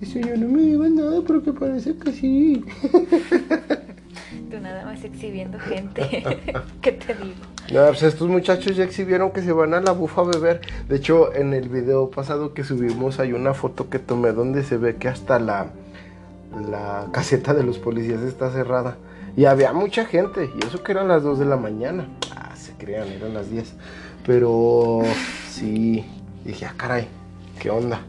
dice, 0.00 0.20
yo 0.20 0.36
no 0.36 0.48
me 0.48 0.62
digo 0.62 0.88
nada, 0.88 1.22
pero 1.26 1.42
que 1.42 1.52
parece 1.52 1.96
que 1.96 2.12
sí. 2.12 2.64
Más 4.90 5.04
exhibiendo 5.04 5.60
gente. 5.60 6.24
¿Qué 6.82 6.90
te 6.90 7.14
digo? 7.14 7.36
No, 7.72 7.86
pues 7.86 8.02
estos 8.02 8.26
muchachos 8.26 8.74
ya 8.74 8.82
exhibieron 8.82 9.30
que 9.30 9.40
se 9.40 9.52
van 9.52 9.72
a 9.72 9.80
la 9.80 9.92
bufa 9.92 10.22
a 10.22 10.24
beber. 10.24 10.62
De 10.88 10.96
hecho, 10.96 11.32
en 11.32 11.54
el 11.54 11.68
video 11.68 12.10
pasado 12.10 12.54
que 12.54 12.64
subimos 12.64 13.20
hay 13.20 13.32
una 13.32 13.54
foto 13.54 13.88
que 13.88 14.00
tomé 14.00 14.32
donde 14.32 14.64
se 14.64 14.78
ve 14.78 14.96
que 14.96 15.06
hasta 15.06 15.38
la, 15.38 15.68
la 16.68 17.06
caseta 17.12 17.54
de 17.54 17.62
los 17.62 17.78
policías 17.78 18.22
está 18.22 18.50
cerrada. 18.50 18.96
Y 19.36 19.44
había 19.44 19.72
mucha 19.72 20.06
gente, 20.06 20.50
y 20.60 20.66
eso 20.66 20.82
que 20.82 20.90
eran 20.90 21.06
las 21.06 21.22
2 21.22 21.38
de 21.38 21.44
la 21.44 21.56
mañana. 21.56 22.08
Ah, 22.34 22.56
se 22.56 22.72
crean, 22.72 23.06
eran 23.12 23.32
las 23.32 23.48
10. 23.48 23.72
Pero 24.26 25.02
sí, 25.48 26.04
dije, 26.44 26.66
ah, 26.66 26.74
caray, 26.76 27.06
¿qué 27.60 27.70
onda? 27.70 28.00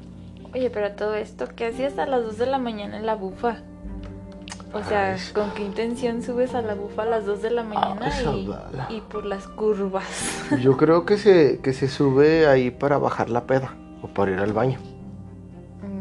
Oye, 0.52 0.72
pero 0.72 0.94
todo 0.94 1.14
esto, 1.14 1.46
¿qué 1.56 1.68
hacías 1.68 2.00
a 2.00 2.08
las 2.08 2.24
2 2.24 2.40
de 2.40 2.48
la 2.48 2.58
mañana 2.58 2.98
en 2.98 3.06
la 3.06 3.14
bufa? 3.14 3.60
O 4.74 4.84
sea, 4.84 5.18
¿con 5.34 5.52
qué 5.52 5.64
intención 5.64 6.22
subes 6.24 6.56
a 6.56 6.62
la 6.62 6.76
bufa 6.76 7.04
a 7.04 7.06
las 7.06 7.26
2 7.26 7.42
de 7.42 7.52
la 7.52 7.62
ah, 7.62 7.96
mañana 7.96 8.88
y, 8.90 9.02
por 9.02 9.26
las 9.26 9.48
curvas? 9.48 10.46
Yo 10.62 10.78
creo 10.78 11.06
que 11.06 11.18
se, 11.18 11.60
que 11.60 11.74
se 11.74 11.90
sube 11.90 12.48
ahí 12.48 12.72
para 12.72 12.98
bajar 12.98 13.30
la 13.30 13.46
peda 13.46 13.76
o 14.02 14.08
para 14.08 14.32
ir 14.32 14.40
al 14.40 14.54
baño. 14.54 14.80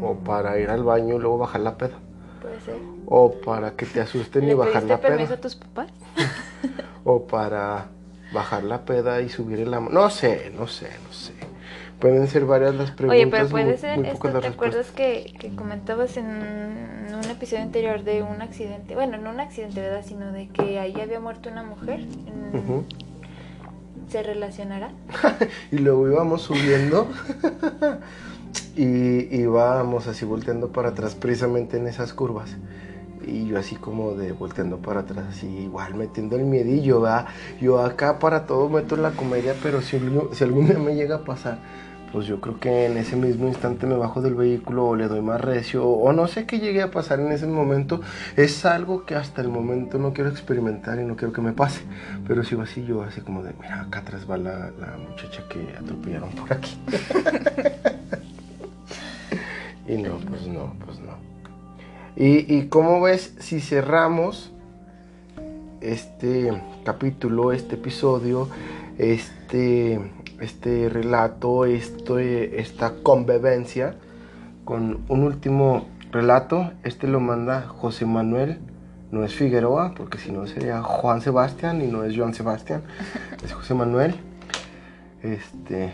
O 0.01 0.13
mm. 0.13 0.23
para 0.23 0.57
ir 0.57 0.69
al 0.69 0.83
baño 0.83 1.15
y 1.15 1.19
luego 1.19 1.37
bajar 1.37 1.61
la 1.61 1.77
peda. 1.77 1.99
Puede 2.41 2.61
ser. 2.61 2.75
O 3.07 3.33
para 3.41 3.71
que 3.71 3.85
te 3.85 3.99
asusten 3.99 4.49
y 4.49 4.53
bajar 4.53 4.83
la 4.83 4.97
peda. 4.97 5.15
permiso 5.15 5.33
a 5.33 5.37
tus 5.37 5.55
papás? 5.55 5.89
o 7.03 7.27
para 7.27 7.87
bajar 8.33 8.63
la 8.63 8.85
peda 8.85 9.21
y 9.21 9.27
subir 9.27 9.59
el 9.59 9.73
amor. 9.73 9.91
No 9.91 10.09
sé, 10.09 10.51
no 10.55 10.65
sé, 10.67 10.89
no 11.05 11.13
sé. 11.13 11.33
Pueden 12.01 12.27
ser 12.27 12.45
varias 12.45 12.73
las 12.73 12.89
preguntas. 12.89 13.21
Oye, 13.21 13.31
pero 13.31 13.47
puede 13.47 13.77
ser 13.77 14.03
esto, 14.03 14.39
¿te 14.39 14.47
acuerdas 14.47 14.89
que, 14.89 15.33
que, 15.39 15.55
comentabas 15.55 16.17
en 16.17 16.25
un 16.25 17.29
episodio 17.29 17.61
anterior 17.61 18.03
de 18.03 18.23
un 18.23 18.41
accidente? 18.41 18.95
Bueno, 18.95 19.19
no 19.19 19.29
un 19.29 19.39
accidente, 19.39 19.79
¿verdad? 19.81 20.03
Sino 20.03 20.31
de 20.31 20.49
que 20.49 20.79
ahí 20.79 20.99
había 20.99 21.19
muerto 21.19 21.49
una 21.49 21.61
mujer. 21.61 22.05
¿Se 24.09 24.23
relacionará? 24.23 24.91
y 25.71 25.77
luego 25.77 26.09
íbamos 26.09 26.41
subiendo 26.41 27.07
y 28.75 29.35
íbamos 29.35 30.07
así 30.07 30.25
volteando 30.25 30.69
para 30.69 30.89
atrás 30.89 31.13
precisamente 31.13 31.77
en 31.77 31.87
esas 31.87 32.13
curvas. 32.13 32.57
Y 33.27 33.45
yo 33.45 33.59
así 33.59 33.75
como 33.75 34.15
de 34.15 34.31
volteando 34.31 34.77
para 34.77 35.01
atrás, 35.01 35.25
así 35.29 35.45
igual 35.45 35.93
metiendo 35.93 36.35
el 36.35 36.45
miedillo, 36.45 37.01
¿verdad? 37.01 37.27
Yo 37.61 37.79
acá 37.79 38.17
para 38.17 38.47
todo 38.47 38.67
meto 38.69 38.97
la 38.97 39.11
comedia, 39.11 39.53
pero 39.61 39.81
si, 39.81 39.99
si 40.31 40.43
algún 40.43 40.65
día 40.65 40.79
me 40.79 40.95
llega 40.95 41.17
a 41.17 41.23
pasar, 41.23 41.59
pues 42.11 42.25
yo 42.25 42.41
creo 42.41 42.59
que 42.59 42.85
en 42.85 42.97
ese 42.97 43.15
mismo 43.15 43.47
instante 43.47 43.87
me 43.87 43.95
bajo 43.95 44.21
del 44.21 44.35
vehículo 44.35 44.87
o 44.87 44.95
le 44.95 45.07
doy 45.07 45.21
más 45.21 45.39
recio 45.39 45.87
o 45.87 46.11
no 46.11 46.27
sé 46.27 46.45
qué 46.45 46.59
llegue 46.59 46.81
a 46.81 46.91
pasar 46.91 47.19
en 47.19 47.31
ese 47.31 47.47
momento. 47.47 48.01
Es 48.35 48.65
algo 48.65 49.05
que 49.05 49.15
hasta 49.15 49.41
el 49.41 49.47
momento 49.47 49.97
no 49.97 50.13
quiero 50.13 50.29
experimentar 50.29 50.99
y 50.99 51.05
no 51.05 51.15
quiero 51.15 51.33
que 51.33 51.41
me 51.41 51.53
pase. 51.53 51.81
Pero 52.27 52.43
sigo 52.43 52.63
así 52.63 52.83
yo 52.83 53.03
así 53.03 53.21
como 53.21 53.43
de, 53.43 53.53
mira, 53.61 53.81
acá 53.81 53.99
atrás 53.99 54.29
va 54.29 54.37
la, 54.37 54.71
muchacha 55.09 55.43
que 55.49 55.75
atropellaron 55.77 56.31
por 56.31 56.51
aquí. 56.51 56.77
y 59.87 59.97
no, 59.97 60.17
pues 60.17 60.47
no, 60.47 60.73
pues 60.85 60.99
no. 60.99 61.15
Y, 62.15 62.53
y 62.53 62.67
como 62.67 63.01
ves, 63.01 63.35
si 63.39 63.61
cerramos 63.61 64.51
este 65.79 66.61
capítulo, 66.83 67.51
este 67.51 67.75
episodio, 67.75 68.49
este 68.97 69.99
este 70.41 70.89
relato, 70.89 71.65
esto, 71.65 72.17
esta 72.19 72.95
convivencia 73.03 73.95
con 74.65 75.01
un 75.07 75.23
último 75.23 75.87
relato. 76.11 76.71
Este 76.83 77.07
lo 77.07 77.19
manda 77.19 77.61
José 77.67 78.05
Manuel, 78.05 78.59
no 79.11 79.23
es 79.23 79.35
Figueroa, 79.35 79.93
porque 79.95 80.17
si 80.17 80.31
no 80.31 80.47
sería 80.47 80.81
Juan 80.81 81.21
Sebastián 81.21 81.81
y 81.81 81.87
no 81.87 82.03
es 82.03 82.17
Joan 82.17 82.33
Sebastián, 82.33 82.81
es 83.45 83.53
José 83.53 83.75
Manuel. 83.75 84.15
Este, 85.21 85.93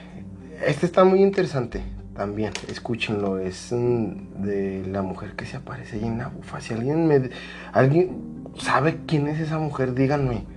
este 0.65 0.85
está 0.85 1.03
muy 1.03 1.21
interesante 1.21 1.83
también, 2.15 2.53
escúchenlo, 2.69 3.37
es 3.37 3.69
de 3.71 4.83
la 4.87 5.01
mujer 5.01 5.33
que 5.33 5.45
se 5.45 5.57
aparece 5.57 5.97
ahí 5.97 6.05
en 6.05 6.17
la 6.17 6.29
bufa. 6.29 6.61
Si 6.61 6.73
alguien 6.73 7.05
me, 7.05 7.29
alguien 7.73 8.47
sabe 8.57 8.99
quién 9.05 9.27
es 9.27 9.41
esa 9.41 9.59
mujer, 9.59 9.93
díganme. 9.93 10.56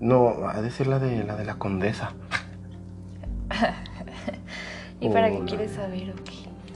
No, 0.00 0.48
ha 0.48 0.60
de 0.60 0.70
ser 0.70 0.86
la 0.86 0.98
de 0.98 1.24
la 1.24 1.36
de 1.36 1.44
la 1.44 1.56
condesa. 1.56 2.12
¿Y 5.00 5.08
para 5.08 5.30
qué 5.30 5.40
quieres 5.46 5.72
saber 5.72 6.14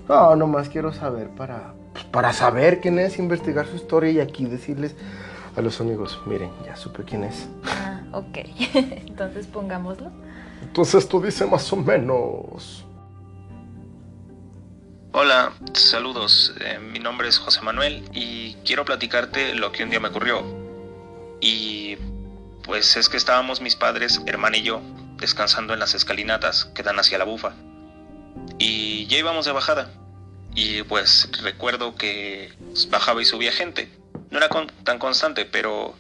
o 0.09 0.13
No, 0.13 0.37
nomás 0.37 0.69
quiero 0.69 0.93
saber 0.93 1.29
para, 1.31 1.75
pues, 1.93 2.05
para 2.05 2.33
saber 2.33 2.81
quién 2.81 2.99
es, 2.99 3.19
investigar 3.19 3.67
su 3.67 3.77
historia 3.77 4.11
y 4.11 4.21
aquí 4.21 4.45
decirles 4.45 4.95
a 5.57 5.61
los 5.61 5.81
amigos, 5.81 6.21
miren, 6.27 6.51
ya 6.65 6.77
supe 6.77 7.03
quién 7.05 7.25
es. 7.25 7.49
Ah, 7.65 8.03
ok. 8.13 8.39
Entonces 8.75 9.47
pongámoslo. 9.47 10.11
Entonces 10.63 11.09
tú 11.09 11.21
dices 11.21 11.51
más 11.51 11.73
o 11.73 11.77
menos. 11.77 12.87
Hola, 15.13 15.53
saludos. 15.73 16.55
Eh, 16.61 16.79
mi 16.79 17.01
nombre 17.01 17.27
es 17.29 17.39
José 17.39 17.63
Manuel 17.63 18.05
y 18.13 18.55
quiero 18.65 18.85
platicarte 18.85 19.55
lo 19.57 19.73
que 19.73 19.83
un 19.83 19.91
día 19.91 19.99
me 19.99 20.09
ocurrió. 20.09 20.43
Y 21.41 21.97
pues 22.63 22.97
es 22.97 23.09
que 23.09 23.17
estábamos 23.17 23.61
mis 23.61 23.77
padres, 23.77 24.21
hermana 24.27 24.59
y 24.59 24.63
yo, 24.63 24.81
descansando 25.17 25.75
en 25.75 25.81
las 25.81 25.95
escalinatas 25.95 26.67
que 26.75 26.83
dan 26.83 26.99
hacia 26.99 27.19
la 27.19 27.25
bufa. 27.25 27.53
Y 28.59 29.07
ya 29.07 29.19
íbamos 29.19 29.45
de 29.47 29.53
bajada. 29.53 29.91
Y 30.55 30.83
pues 30.83 31.29
recuerdo 31.43 31.95
que 31.95 32.53
bajaba 32.89 33.23
y 33.23 33.25
subía 33.25 33.53
gente. 33.53 33.91
No 34.31 34.39
era 34.39 34.49
tan 34.85 34.99
constante, 34.99 35.45
pero 35.45 35.97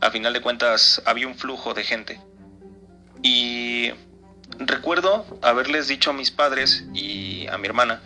a 0.00 0.10
final 0.10 0.32
de 0.32 0.40
cuentas 0.40 1.02
había 1.04 1.26
un 1.26 1.34
flujo 1.34 1.74
de 1.74 1.84
gente. 1.84 2.20
Y 3.22 3.90
recuerdo 4.58 5.26
haberles 5.42 5.88
dicho 5.88 6.10
a 6.10 6.14
mis 6.14 6.30
padres 6.30 6.84
y 6.94 7.46
a 7.48 7.58
mi 7.58 7.66
hermana 7.66 8.00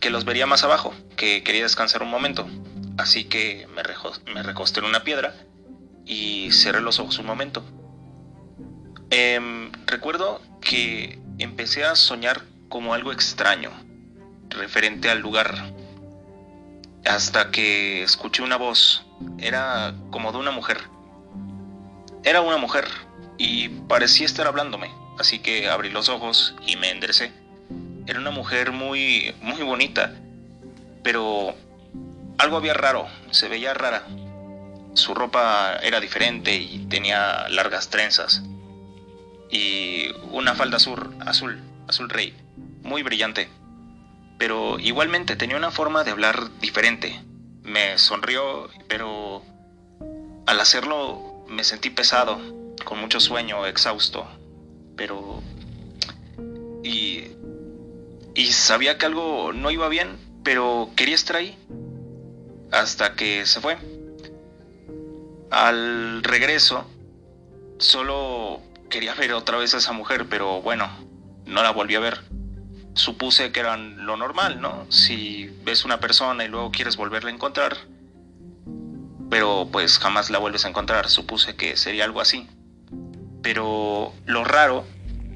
que 0.00 0.10
los 0.10 0.24
vería 0.24 0.46
más 0.46 0.64
abajo, 0.64 0.94
que 1.16 1.42
quería 1.42 1.62
descansar 1.62 2.02
un 2.02 2.10
momento. 2.10 2.46
Así 2.98 3.24
que 3.24 3.66
me, 3.74 3.82
recosté 4.42 4.80
en 4.80 4.86
una 4.86 5.02
piedra 5.02 5.34
y 6.06 6.50
cerré 6.52 6.80
los 6.80 6.98
ojos 6.98 7.18
un 7.18 7.26
momento. 7.26 7.64
Em, 9.10 9.70
recuerdo 9.86 10.40
que 10.60 11.18
empecé 11.38 11.84
a 11.84 11.94
soñar 11.94 12.42
como 12.68 12.94
algo 12.94 13.12
extraño 13.12 13.70
referente 14.50 15.10
al 15.10 15.20
lugar. 15.20 15.72
hasta 17.06 17.50
que 17.50 18.02
escuché 18.02 18.42
una 18.42 18.56
voz. 18.56 19.04
Era 19.38 19.94
como 20.10 20.32
de 20.32 20.38
una 20.38 20.50
mujer. 20.52 20.78
Era 22.22 22.40
una 22.40 22.56
mujer 22.56 22.86
y 23.36 23.68
parecía 23.68 24.24
estar 24.24 24.46
hablándome, 24.46 24.90
así 25.18 25.38
que 25.38 25.68
abrí 25.68 25.90
los 25.90 26.08
ojos 26.08 26.54
y 26.66 26.76
me 26.76 26.90
enderecé. 26.90 27.30
Era 28.06 28.18
una 28.18 28.30
mujer 28.30 28.72
muy 28.72 29.34
muy 29.42 29.62
bonita, 29.62 30.14
pero 31.02 31.54
algo 32.38 32.56
había 32.56 32.72
raro, 32.72 33.06
se 33.30 33.48
veía 33.48 33.74
rara. 33.74 34.06
Su 34.94 35.14
ropa 35.14 35.76
era 35.82 36.00
diferente 36.00 36.56
y 36.56 36.86
tenía 36.88 37.48
largas 37.48 37.90
trenzas 37.90 38.42
y 39.50 40.08
una 40.32 40.54
falda 40.54 40.78
azul, 40.78 41.16
azul, 41.20 41.60
azul 41.86 42.10
rey, 42.10 42.34
muy 42.82 43.02
brillante. 43.02 43.48
Pero 44.38 44.80
igualmente 44.80 45.36
tenía 45.36 45.56
una 45.56 45.70
forma 45.70 46.02
de 46.02 46.10
hablar 46.10 46.50
diferente. 46.58 47.22
Me 47.62 47.96
sonrió, 47.98 48.68
pero 48.88 49.42
al 50.46 50.60
hacerlo 50.60 51.44
me 51.48 51.62
sentí 51.62 51.90
pesado, 51.90 52.40
con 52.84 52.98
mucho 52.98 53.20
sueño, 53.20 53.64
exhausto. 53.66 54.26
Pero... 54.96 55.40
Y... 56.82 57.28
Y 58.34 58.46
sabía 58.46 58.98
que 58.98 59.06
algo 59.06 59.52
no 59.52 59.70
iba 59.70 59.88
bien, 59.88 60.16
pero 60.42 60.90
quería 60.96 61.14
estar 61.14 61.36
ahí. 61.36 61.56
Hasta 62.72 63.14
que 63.14 63.46
se 63.46 63.60
fue. 63.60 63.78
Al 65.50 66.22
regreso, 66.22 66.84
solo 67.78 68.60
quería 68.90 69.14
ver 69.14 69.32
otra 69.32 69.58
vez 69.58 69.74
a 69.74 69.78
esa 69.78 69.92
mujer, 69.92 70.26
pero 70.28 70.62
bueno, 70.62 70.88
no 71.46 71.62
la 71.62 71.70
volví 71.70 71.94
a 71.94 72.00
ver. 72.00 72.20
Supuse 72.94 73.50
que 73.52 73.60
era 73.60 73.76
lo 73.76 74.16
normal, 74.16 74.60
¿no? 74.60 74.86
Si 74.90 75.50
ves 75.64 75.84
una 75.84 76.00
persona 76.00 76.44
y 76.44 76.48
luego 76.48 76.70
quieres 76.70 76.96
volverla 76.96 77.30
a 77.30 77.34
encontrar, 77.34 77.76
pero 79.30 79.68
pues 79.72 79.98
jamás 79.98 80.30
la 80.30 80.38
vuelves 80.38 80.64
a 80.64 80.68
encontrar, 80.68 81.08
supuse 81.08 81.56
que 81.56 81.76
sería 81.76 82.04
algo 82.04 82.20
así. 82.20 82.46
Pero 83.42 84.12
lo 84.26 84.44
raro 84.44 84.84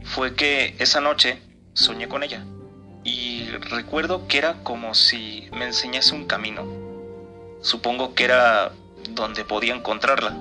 fue 0.04 0.34
que 0.34 0.76
esa 0.78 1.00
noche 1.00 1.42
soñé 1.74 2.08
con 2.08 2.22
ella 2.22 2.44
y 3.04 3.46
recuerdo 3.50 4.28
que 4.28 4.38
era 4.38 4.62
como 4.62 4.94
si 4.94 5.48
me 5.52 5.64
enseñase 5.64 6.14
un 6.14 6.26
camino. 6.26 6.64
Supongo 7.60 8.14
que 8.14 8.24
era 8.24 8.72
donde 9.14 9.44
podía 9.44 9.74
encontrarla. 9.74 10.36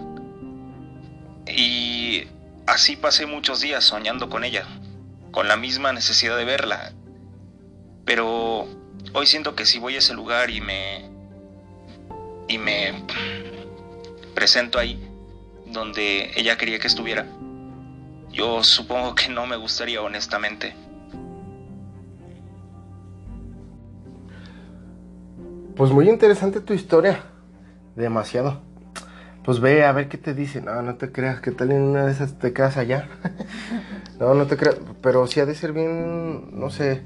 Y 1.47 2.27
Así 2.67 2.97
pasé 2.97 3.25
muchos 3.25 3.61
días 3.61 3.85
soñando 3.85 4.29
con 4.29 4.43
ella, 4.43 4.67
con 5.31 5.47
la 5.47 5.55
misma 5.55 5.93
necesidad 5.93 6.35
de 6.37 6.43
verla. 6.43 6.91
Pero 8.03 8.67
hoy 9.13 9.25
siento 9.25 9.55
que 9.55 9.65
si 9.65 9.79
voy 9.79 9.95
a 9.95 9.99
ese 9.99 10.13
lugar 10.13 10.49
y 10.49 10.59
me 10.59 11.09
y 12.49 12.57
me 12.57 13.05
presento 14.35 14.79
ahí 14.79 15.01
donde 15.65 16.33
ella 16.35 16.57
quería 16.57 16.77
que 16.77 16.87
estuviera, 16.87 17.25
yo 18.33 18.61
supongo 18.65 19.15
que 19.15 19.29
no 19.29 19.47
me 19.47 19.55
gustaría 19.55 20.01
honestamente. 20.01 20.75
Pues 25.77 25.89
muy 25.91 26.09
interesante 26.09 26.59
tu 26.59 26.73
historia. 26.73 27.23
Demasiado. 27.97 28.61
Pues 29.43 29.59
ve 29.59 29.83
a 29.83 29.91
ver 29.91 30.07
qué 30.07 30.17
te 30.17 30.33
dicen. 30.33 30.65
No, 30.65 30.81
no 30.81 30.95
te 30.95 31.11
creas, 31.11 31.41
que 31.41 31.51
tal 31.51 31.71
en 31.71 31.81
una 31.81 32.05
de 32.05 32.11
esas 32.11 32.37
te 32.37 32.53
quedas 32.53 32.77
allá. 32.77 33.07
no, 34.19 34.35
no 34.35 34.45
te 34.45 34.55
creas. 34.55 34.77
Pero 35.01 35.25
sí 35.25 35.39
ha 35.39 35.45
de 35.45 35.55
ser 35.55 35.73
bien, 35.73 36.59
no 36.59 36.69
sé, 36.69 37.01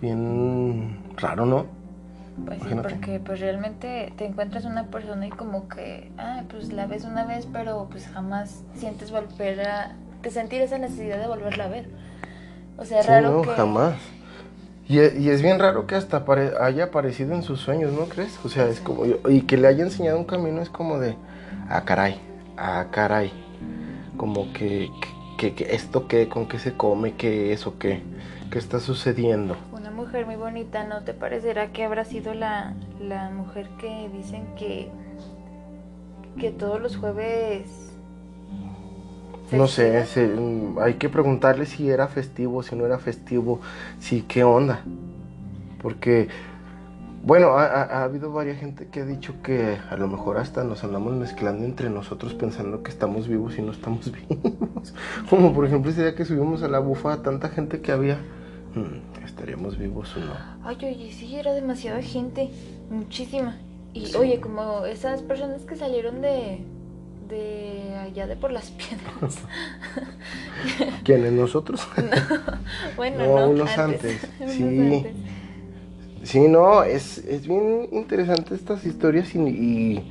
bien 0.00 0.98
raro, 1.16 1.46
¿no? 1.46 1.66
Pues 2.44 2.58
sí, 2.62 2.74
porque 2.74 3.20
pues 3.20 3.40
realmente 3.40 4.12
te 4.16 4.24
encuentras 4.24 4.64
una 4.64 4.86
persona 4.86 5.26
y 5.26 5.30
como 5.30 5.68
que, 5.68 6.10
ah, 6.18 6.42
pues 6.48 6.72
la 6.72 6.86
ves 6.86 7.04
una 7.04 7.26
vez, 7.26 7.46
pero 7.52 7.88
pues 7.90 8.08
jamás 8.08 8.64
sientes 8.74 9.10
volver 9.10 9.60
a, 9.68 9.96
que 10.22 10.30
sentir 10.30 10.62
esa 10.62 10.78
necesidad 10.78 11.18
de 11.18 11.26
volverla 11.26 11.64
a 11.64 11.68
ver. 11.68 11.88
O 12.78 12.84
sea, 12.84 13.02
raro 13.02 13.42
no, 13.44 13.52
jamás. 13.52 13.94
Y, 14.90 14.98
y, 14.98 15.30
es 15.30 15.40
bien 15.40 15.60
raro 15.60 15.86
que 15.86 15.94
hasta 15.94 16.24
haya 16.60 16.86
aparecido 16.86 17.32
en 17.36 17.44
sus 17.44 17.60
sueños, 17.60 17.92
¿no 17.92 18.06
crees? 18.06 18.36
O 18.44 18.48
sea, 18.48 18.66
es 18.66 18.80
como, 18.80 19.04
y 19.06 19.42
que 19.42 19.56
le 19.56 19.68
haya 19.68 19.84
enseñado 19.84 20.18
un 20.18 20.24
camino 20.24 20.60
es 20.60 20.68
como 20.68 20.98
de, 20.98 21.14
ah, 21.68 21.84
caray, 21.84 22.20
ah, 22.56 22.86
caray. 22.90 23.30
Como 24.16 24.52
que, 24.52 24.90
que, 25.38 25.54
esto 25.70 26.08
qué, 26.08 26.28
con 26.28 26.48
qué 26.48 26.58
se 26.58 26.76
come, 26.76 27.14
qué 27.14 27.52
es 27.52 27.68
o 27.68 27.78
qué, 27.78 28.02
qué 28.50 28.58
está 28.58 28.80
sucediendo. 28.80 29.56
Una 29.70 29.92
mujer 29.92 30.26
muy 30.26 30.34
bonita, 30.34 30.82
¿no 30.82 31.04
te 31.04 31.14
parecerá 31.14 31.70
que 31.70 31.84
habrá 31.84 32.04
sido 32.04 32.34
la, 32.34 32.74
la 33.00 33.30
mujer 33.30 33.68
que 33.78 34.10
dicen 34.12 34.56
que, 34.56 34.90
que 36.36 36.50
todos 36.50 36.80
los 36.80 36.96
jueves... 36.96 37.89
No 39.52 39.66
sé, 39.66 40.04
hay 40.80 40.94
que 40.94 41.08
preguntarle 41.08 41.66
si 41.66 41.90
era 41.90 42.06
festivo, 42.06 42.62
si 42.62 42.76
no 42.76 42.86
era 42.86 42.98
festivo, 42.98 43.60
si 43.98 44.22
qué 44.22 44.44
onda. 44.44 44.82
Porque 45.82 46.28
bueno, 47.22 47.58
ha, 47.58 48.02
habido 48.02 48.32
varias 48.32 48.58
gente 48.58 48.86
que 48.88 49.00
ha 49.00 49.04
dicho 49.04 49.34
que 49.42 49.76
a 49.90 49.96
lo 49.96 50.08
mejor 50.08 50.38
hasta 50.38 50.64
nos 50.64 50.84
andamos 50.84 51.14
mezclando 51.14 51.66
entre 51.66 51.90
nosotros 51.90 52.32
pensando 52.32 52.82
que 52.82 52.90
estamos 52.90 53.28
vivos 53.28 53.58
y 53.58 53.62
no 53.62 53.72
estamos 53.72 54.10
vivos. 54.30 54.94
Como 55.28 55.52
por 55.52 55.66
ejemplo 55.66 55.90
ese 55.90 56.02
día 56.02 56.14
que 56.14 56.24
subimos 56.24 56.62
a 56.62 56.68
la 56.68 56.78
bufa, 56.78 57.22
tanta 57.22 57.50
gente 57.50 57.82
que 57.82 57.92
había, 57.92 58.18
hmm, 58.74 59.24
¿estaríamos 59.24 59.76
vivos 59.76 60.16
o 60.16 60.20
no? 60.20 60.32
Ay, 60.64 60.76
oye, 60.76 61.12
sí, 61.12 61.36
era 61.36 61.52
demasiada 61.52 62.00
gente, 62.00 62.50
muchísima. 62.90 63.58
Y 63.92 64.14
oye, 64.16 64.40
como 64.40 64.86
esas 64.86 65.20
personas 65.20 65.62
que 65.62 65.76
salieron 65.76 66.22
de, 66.22 66.64
de 67.30 67.96
allá 67.96 68.26
de 68.26 68.36
por 68.36 68.52
las 68.52 68.70
piedras. 68.70 69.38
¿Quiénes? 71.04 71.32
¿Nosotros? 71.32 71.86
bueno, 72.96 73.24
no, 73.24 73.50
unos 73.50 73.78
antes. 73.78 74.26
sí. 74.48 75.06
Sí, 76.22 76.48
no, 76.48 76.82
es, 76.82 77.18
es 77.18 77.46
bien 77.46 77.88
interesante 77.92 78.54
estas 78.54 78.84
historias 78.84 79.34
y, 79.34 80.04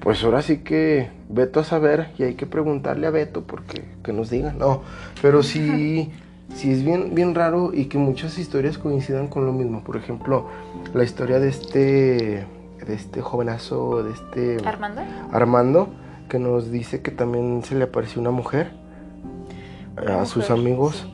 pues 0.00 0.24
ahora 0.24 0.40
sí 0.40 0.58
que 0.58 1.10
Beto 1.28 1.60
a 1.60 1.64
saber 1.64 2.08
y 2.16 2.22
hay 2.22 2.34
que 2.34 2.46
preguntarle 2.46 3.06
a 3.06 3.10
Beto 3.10 3.42
porque 3.42 3.84
que 4.02 4.12
nos 4.12 4.30
diga, 4.30 4.52
no, 4.52 4.82
pero 5.20 5.42
sí, 5.42 6.10
sí 6.54 6.70
es 6.70 6.82
bien, 6.82 7.14
bien 7.14 7.34
raro 7.34 7.72
y 7.74 7.86
que 7.86 7.98
muchas 7.98 8.38
historias 8.38 8.78
coincidan 8.78 9.28
con 9.28 9.44
lo 9.44 9.52
mismo. 9.52 9.84
Por 9.84 9.96
ejemplo, 9.96 10.48
la 10.94 11.04
historia 11.04 11.38
de 11.38 11.48
este, 11.48 12.46
de 12.86 12.94
este 12.94 13.20
jovenazo, 13.20 14.02
de 14.04 14.12
este... 14.12 14.66
Armando. 14.66 15.02
Armando, 15.32 15.88
que 16.28 16.38
nos 16.38 16.70
dice 16.70 17.02
que 17.02 17.10
también 17.10 17.62
se 17.64 17.74
le 17.74 17.84
apareció 17.84 18.20
una 18.20 18.30
mujer 18.30 18.70
a 19.96 20.24
sus 20.26 20.50
amigos. 20.50 21.06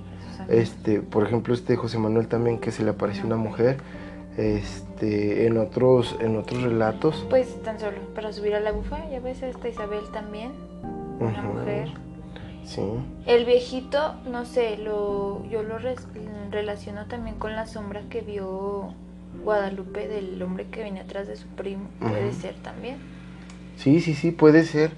Este, 0.49 1.01
por 1.01 1.25
ejemplo, 1.25 1.55
este 1.55 1.77
José 1.77 1.99
Manuel 1.99 2.29
también 2.29 2.59
que 2.59 2.73
se 2.73 2.83
le 2.83 2.91
apareció 2.91 3.25
una 3.25 3.37
mujer 3.37 3.79
este 4.37 5.47
en 5.47 5.59
otros 5.59 6.17
en 6.21 6.37
otros 6.37 6.63
relatos. 6.63 7.27
Pues 7.29 7.63
tan 7.63 7.79
solo 7.79 7.99
para 8.15 8.33
subir 8.33 8.55
a 8.55 8.61
la 8.61 8.73
bufa 8.73 9.09
ya 9.11 9.21
ves 9.21 9.43
esta 9.43 9.69
Isabel 9.69 10.05
también 10.13 10.53
una 11.21 11.43
mujer. 11.43 11.89
Sí. 12.65 12.83
El 13.27 13.45
viejito 13.45 14.15
no 14.25 14.45
sé 14.45 14.79
lo 14.79 15.45
yo 15.47 15.63
lo 15.63 15.77
relaciono 16.51 17.07
también 17.07 17.37
con 17.37 17.55
la 17.57 17.67
sombra 17.67 18.03
que 18.09 18.21
vio 18.21 18.95
Guadalupe 19.45 20.09
del 20.09 20.41
hombre 20.43 20.67
que 20.67 20.83
viene 20.83 21.01
atrás 21.01 21.27
de 21.27 21.37
su 21.37 21.49
primo 21.49 21.89
puede 22.01 22.33
ser 22.33 22.55
también 22.57 22.99
sí 23.77 24.01
sí 24.01 24.15
sí 24.15 24.31
puede 24.31 24.65
ser 24.65 24.93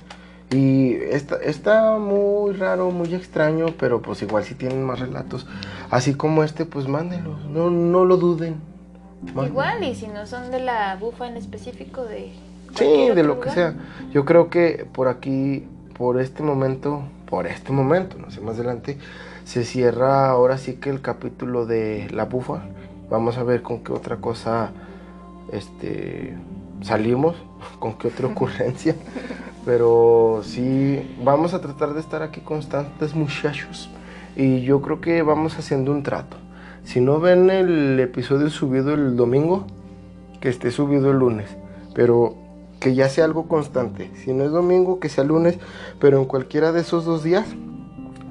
y 0.50 0.94
está, 0.94 1.36
está 1.36 1.98
muy 1.98 2.54
raro, 2.54 2.90
muy 2.90 3.12
extraño, 3.14 3.66
pero 3.78 4.00
pues 4.02 4.22
igual 4.22 4.44
si 4.44 4.54
tienen 4.54 4.84
más 4.84 5.00
relatos, 5.00 5.46
así 5.90 6.14
como 6.14 6.44
este, 6.44 6.64
pues 6.64 6.86
mándenlos, 6.86 7.44
no, 7.46 7.70
no 7.70 8.04
lo 8.04 8.16
duden. 8.16 8.56
Igual, 9.26 9.82
y 9.82 9.94
si 9.94 10.06
no 10.06 10.26
son 10.26 10.50
de 10.50 10.60
la 10.60 10.96
bufa 10.96 11.26
en 11.26 11.36
específico, 11.36 12.04
de... 12.04 12.32
Sí, 12.74 13.08
de 13.14 13.22
lo 13.22 13.40
que 13.40 13.50
sea. 13.50 13.74
Yo 14.12 14.24
creo 14.24 14.50
que 14.50 14.86
por 14.92 15.08
aquí, 15.08 15.66
por 15.96 16.20
este 16.20 16.42
momento, 16.42 17.02
por 17.28 17.46
este 17.46 17.72
momento, 17.72 18.18
no 18.18 18.30
sé, 18.30 18.40
más 18.40 18.56
adelante, 18.56 18.98
se 19.44 19.64
cierra 19.64 20.28
ahora 20.28 20.58
sí 20.58 20.74
que 20.74 20.90
el 20.90 21.00
capítulo 21.00 21.66
de 21.66 22.08
la 22.12 22.26
bufa. 22.26 22.62
Vamos 23.10 23.38
a 23.38 23.44
ver 23.44 23.62
con 23.62 23.82
qué 23.82 23.92
otra 23.92 24.16
cosa 24.16 24.72
este, 25.52 26.36
salimos, 26.84 27.34
con 27.78 27.94
qué 27.94 28.08
otra 28.08 28.28
ocurrencia. 28.28 28.94
Pero 29.64 30.42
sí, 30.44 31.16
vamos 31.24 31.54
a 31.54 31.60
tratar 31.60 31.94
de 31.94 32.00
estar 32.00 32.22
aquí 32.22 32.40
constantes, 32.40 33.14
muchachos. 33.14 33.90
Y 34.36 34.60
yo 34.62 34.82
creo 34.82 35.00
que 35.00 35.22
vamos 35.22 35.58
haciendo 35.58 35.90
un 35.90 36.02
trato. 36.02 36.36
Si 36.84 37.00
no 37.00 37.18
ven 37.18 37.48
el 37.48 37.98
episodio 37.98 38.50
subido 38.50 38.92
el 38.92 39.16
domingo, 39.16 39.66
que 40.40 40.50
esté 40.50 40.70
subido 40.70 41.10
el 41.10 41.18
lunes. 41.18 41.48
Pero 41.94 42.36
que 42.78 42.94
ya 42.94 43.08
sea 43.08 43.24
algo 43.24 43.48
constante. 43.48 44.10
Si 44.16 44.34
no 44.34 44.44
es 44.44 44.50
domingo, 44.50 45.00
que 45.00 45.08
sea 45.08 45.24
lunes. 45.24 45.58
Pero 45.98 46.18
en 46.18 46.26
cualquiera 46.26 46.72
de 46.72 46.82
esos 46.82 47.06
dos 47.06 47.22
días, 47.22 47.46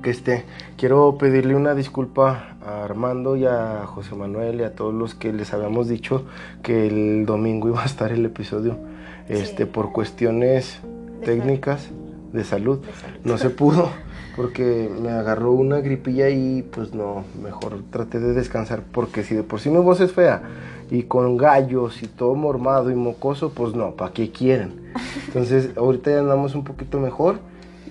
que 0.03 0.11
esté. 0.11 0.45
Quiero 0.77 1.17
pedirle 1.17 1.55
una 1.55 1.73
disculpa 1.73 2.57
a 2.63 2.83
Armando 2.83 3.35
y 3.35 3.45
a 3.45 3.85
José 3.87 4.13
Manuel 4.13 4.59
y 4.59 4.63
a 4.63 4.75
todos 4.75 4.93
los 4.93 5.15
que 5.15 5.33
les 5.33 5.51
habíamos 5.53 5.87
dicho 5.87 6.25
que 6.61 6.85
el 6.85 7.25
domingo 7.25 7.69
iba 7.69 7.81
a 7.81 7.85
estar 7.85 8.11
el 8.11 8.23
episodio. 8.23 8.77
Este, 9.27 9.63
Sí. 9.63 9.69
por 9.71 9.91
cuestiones 9.93 10.79
De 11.21 11.25
técnicas 11.25 11.89
de 12.33 12.43
salud. 12.43 12.79
De 12.79 12.93
salud. 12.93 13.17
No 13.23 13.37
se 13.39 13.49
pudo 13.49 13.89
porque 14.35 14.91
me 15.01 15.09
agarró 15.09 15.51
una 15.51 15.79
gripilla 15.79 16.29
y 16.29 16.61
pues 16.63 16.93
no, 16.93 17.23
mejor 17.41 17.81
traté 17.89 18.19
de 18.19 18.33
descansar 18.33 18.83
porque 18.91 19.23
si 19.23 19.33
de 19.35 19.43
por 19.43 19.59
sí 19.59 19.69
mi 19.69 19.77
voz 19.77 20.01
es 20.01 20.11
fea 20.11 20.41
y 20.91 21.03
con 21.03 21.37
gallos 21.37 22.03
y 22.03 22.07
todo 22.07 22.35
mormado 22.35 22.91
y 22.91 22.95
mocoso, 22.95 23.51
pues 23.53 23.73
no, 23.75 23.91
¿para 23.95 24.11
qué 24.11 24.31
quieren? 24.31 24.91
Entonces 25.27 25.69
ahorita 25.77 26.11
ya 26.11 26.19
andamos 26.19 26.53
un 26.55 26.63
poquito 26.65 26.99
mejor 26.99 27.37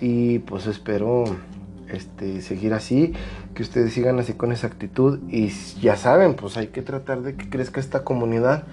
y 0.01 0.41
pues 0.41 0.67
espero 0.67 1.25
este, 1.93 2.41
seguir 2.41 2.75
así, 2.75 3.13
que 3.55 3.63
ustedes 3.63 3.93
sigan 3.93 4.19
así 4.19 4.33
con 4.35 4.53
esa 4.53 4.67
actitud 4.67 5.21
y 5.29 5.49
ya 5.81 5.97
saben, 5.97 6.35
pues 6.35 6.57
hay 6.57 6.69
que 6.69 6.83
tratar 6.83 7.23
de 7.23 7.35
que 7.37 7.49
crezca 7.49 7.81
esta 7.81 8.05
comunidad. 8.05 8.65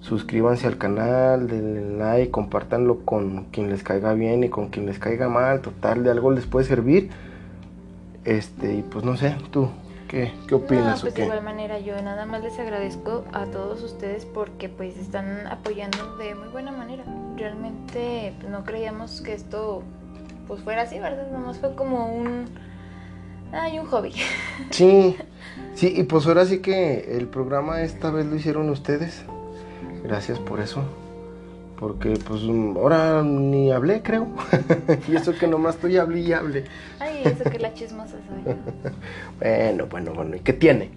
Suscríbanse 0.00 0.66
al 0.66 0.76
canal, 0.76 1.48
denle 1.48 1.96
like, 1.96 2.30
compártanlo 2.30 3.04
con 3.06 3.44
quien 3.46 3.70
les 3.70 3.82
caiga 3.82 4.12
bien 4.12 4.44
y 4.44 4.50
con 4.50 4.68
quien 4.68 4.84
les 4.84 4.98
caiga 4.98 5.28
mal. 5.30 5.60
Total, 5.62 6.04
de 6.04 6.10
algo 6.10 6.30
les 6.30 6.44
puede 6.46 6.66
servir. 6.66 7.10
Este, 8.24 8.74
y 8.74 8.82
pues 8.82 9.04
no 9.04 9.16
sé, 9.16 9.36
tú, 9.50 9.68
¿qué, 10.08 10.32
qué 10.48 10.54
opinas 10.54 10.96
No, 10.96 11.00
pues 11.00 11.02
o 11.02 11.06
de 11.06 11.12
qué? 11.14 11.24
igual 11.24 11.42
manera 11.42 11.78
yo 11.78 12.00
nada 12.02 12.26
más 12.26 12.42
les 12.42 12.58
agradezco 12.58 13.24
a 13.32 13.46
todos 13.46 13.82
ustedes 13.82 14.24
porque 14.26 14.68
pues 14.68 14.96
están 14.96 15.46
apoyando 15.46 16.16
de 16.16 16.34
muy 16.34 16.48
buena 16.48 16.70
manera. 16.72 17.04
Realmente 17.36 18.34
pues, 18.40 18.50
no 18.50 18.64
creíamos 18.64 19.20
que 19.20 19.32
esto 19.34 19.82
pues 20.46 20.60
fuera 20.62 20.82
así, 20.82 20.98
¿verdad? 20.98 21.30
Nomás 21.30 21.58
fue 21.58 21.74
como 21.74 22.06
un... 22.14 22.46
Ay, 23.52 23.78
un 23.78 23.86
hobby. 23.86 24.12
Sí, 24.70 25.16
sí, 25.74 25.92
y 25.96 26.02
pues 26.04 26.26
ahora 26.26 26.44
sí 26.44 26.58
que 26.58 27.16
el 27.16 27.28
programa 27.28 27.82
esta 27.82 28.10
vez 28.10 28.26
lo 28.26 28.34
hicieron 28.36 28.68
ustedes. 28.70 29.24
Gracias 30.02 30.38
por 30.38 30.60
eso. 30.60 30.82
Porque 31.78 32.14
pues 32.26 32.42
ahora 32.76 33.22
ni 33.22 33.70
hablé, 33.70 34.02
creo. 34.02 34.28
y 35.08 35.16
eso 35.16 35.34
que 35.34 35.46
nomás 35.46 35.76
estoy 35.76 35.98
hable 35.98 36.20
y 36.20 36.32
hable. 36.32 36.64
Ay, 36.98 37.22
eso 37.24 37.44
que 37.44 37.58
la 37.58 37.72
chismosa 37.74 38.16
soy. 38.28 38.54
Bueno, 39.38 39.86
bueno, 39.86 40.12
bueno, 40.14 40.36
¿y 40.36 40.40
qué 40.40 40.52
tiene? 40.52 40.90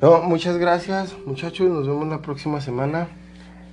No, 0.00 0.22
muchas 0.22 0.56
gracias, 0.58 1.14
muchachos. 1.26 1.68
Nos 1.68 1.86
vemos 1.86 2.08
la 2.08 2.20
próxima 2.20 2.60
semana. 2.60 3.08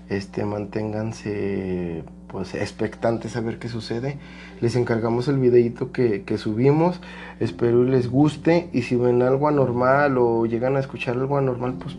Este, 0.10 0.44
manténganse 0.44 2.04
pues 2.28 2.54
expectantes 2.54 3.36
a 3.36 3.42
ver 3.42 3.60
qué 3.60 3.70
sucede. 3.70 4.18
Les 4.62 4.76
encargamos 4.76 5.28
el 5.28 5.38
videito 5.40 5.92
que, 5.92 6.24
que 6.24 6.38
subimos. 6.38 7.00
Espero 7.40 7.84
les 7.84 8.10
guste. 8.10 8.70
Y 8.74 8.84
si 8.84 8.96
ven 8.96 9.22
algo 9.22 9.48
anormal 9.48 10.18
o 10.18 10.46
llegan 10.46 10.76
a 10.76 10.80
escuchar 10.80 11.16
algo 11.16 11.38
anormal, 11.38 11.76
pues 11.80 11.98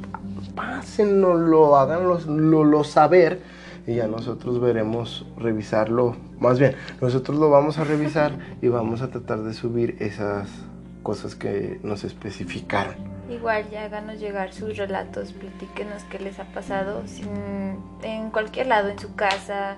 pásenlo, 0.55 1.77
háganlo 1.77 2.21
lo, 2.27 2.65
lo 2.65 2.85
saber. 2.85 3.43
Y 3.87 3.97
ya 3.97 4.07
nosotros 4.07 4.61
veremos 4.61 5.27
revisarlo. 5.37 6.17
Más 6.39 6.59
bien, 6.59 6.75
nosotros 7.01 7.39
lo 7.39 7.51
vamos 7.51 7.79
a 7.79 7.85
revisar 7.85 8.39
y 8.63 8.69
vamos 8.69 9.03
a 9.03 9.11
tratar 9.11 9.43
de 9.43 9.53
subir 9.53 9.97
esas 10.01 10.49
cosas 11.03 11.35
que 11.35 11.81
nos 11.83 12.05
especificaron. 12.05 13.10
Igual 13.31 13.71
ya 13.71 13.85
háganos 13.85 14.19
llegar 14.19 14.53
sus 14.53 14.77
relatos, 14.77 15.33
platíquenos 15.33 16.03
qué 16.11 16.19
les 16.19 16.39
ha 16.41 16.45
pasado 16.45 17.03
sin- 17.07 17.79
en 18.03 18.31
cualquier 18.31 18.67
lado, 18.67 18.89
en 18.89 18.99
su 18.99 19.15
casa, 19.15 19.77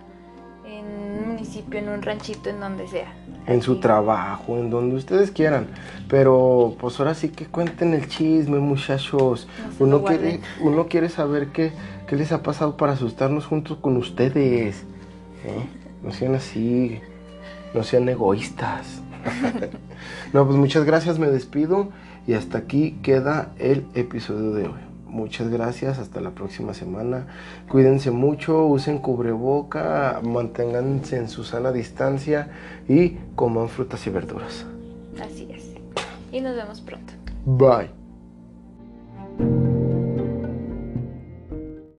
en 0.66 0.84
un 1.22 1.28
municipio, 1.28 1.78
en 1.78 1.88
un 1.90 2.00
ranchito, 2.02 2.48
en 2.48 2.60
donde 2.60 2.86
sea. 2.88 3.12
en 3.46 3.60
su 3.60 3.80
trabajo, 3.80 4.56
en 4.56 4.70
donde 4.70 4.94
ustedes 4.96 5.32
quieran. 5.32 5.66
Pero 6.08 6.76
pues 6.78 6.98
ahora 7.00 7.12
sí 7.14 7.28
que 7.30 7.46
cuenten 7.46 7.92
el 7.92 8.06
chisme, 8.08 8.58
muchachos. 8.60 9.48
No 9.80 9.84
Uno 9.86 10.04
quiere, 10.04 10.40
uno 10.60 10.86
quiere 10.86 11.08
saber 11.08 11.48
qué, 11.48 11.72
qué 12.06 12.14
les 12.16 12.30
ha 12.30 12.42
pasado 12.44 12.76
para 12.76 12.92
asustarnos 12.92 13.44
juntos 13.46 13.78
con 13.80 13.96
ustedes. 13.96 14.84
¿eh? 15.44 15.66
No 16.04 16.12
sean 16.12 16.36
así, 16.36 17.00
no 17.74 17.82
sean 17.82 18.08
egoístas. 18.08 19.02
no, 20.32 20.46
pues 20.46 20.56
muchas 20.56 20.84
gracias, 20.84 21.18
me 21.18 21.26
despido 21.26 21.88
y 22.26 22.35
hasta 22.35 22.58
aquí 22.58 22.98
queda 23.02 23.52
el 23.58 23.85
episodio 23.94 24.52
de 24.52 24.64
hoy. 24.66 24.80
Muchas 25.06 25.48
gracias, 25.48 25.98
hasta 25.98 26.22
la 26.22 26.30
próxima 26.30 26.72
semana. 26.72 27.26
Cuídense 27.68 28.11
mucho, 28.11 28.64
usen 28.64 28.98
cubreboca, 28.98 30.20
manténganse 30.22 31.18
en 31.18 31.28
su 31.28 31.44
sana 31.44 31.70
distancia 31.70 32.48
y 32.88 33.16
coman 33.35 33.68
frutas 33.68 34.06
y 34.06 34.11
verduras. 34.11 34.64
Así 35.22 35.48
es. 35.52 35.74
Y 36.32 36.40
nos 36.40 36.56
vemos 36.56 36.80
pronto. 36.80 37.12
Bye. 37.44 37.90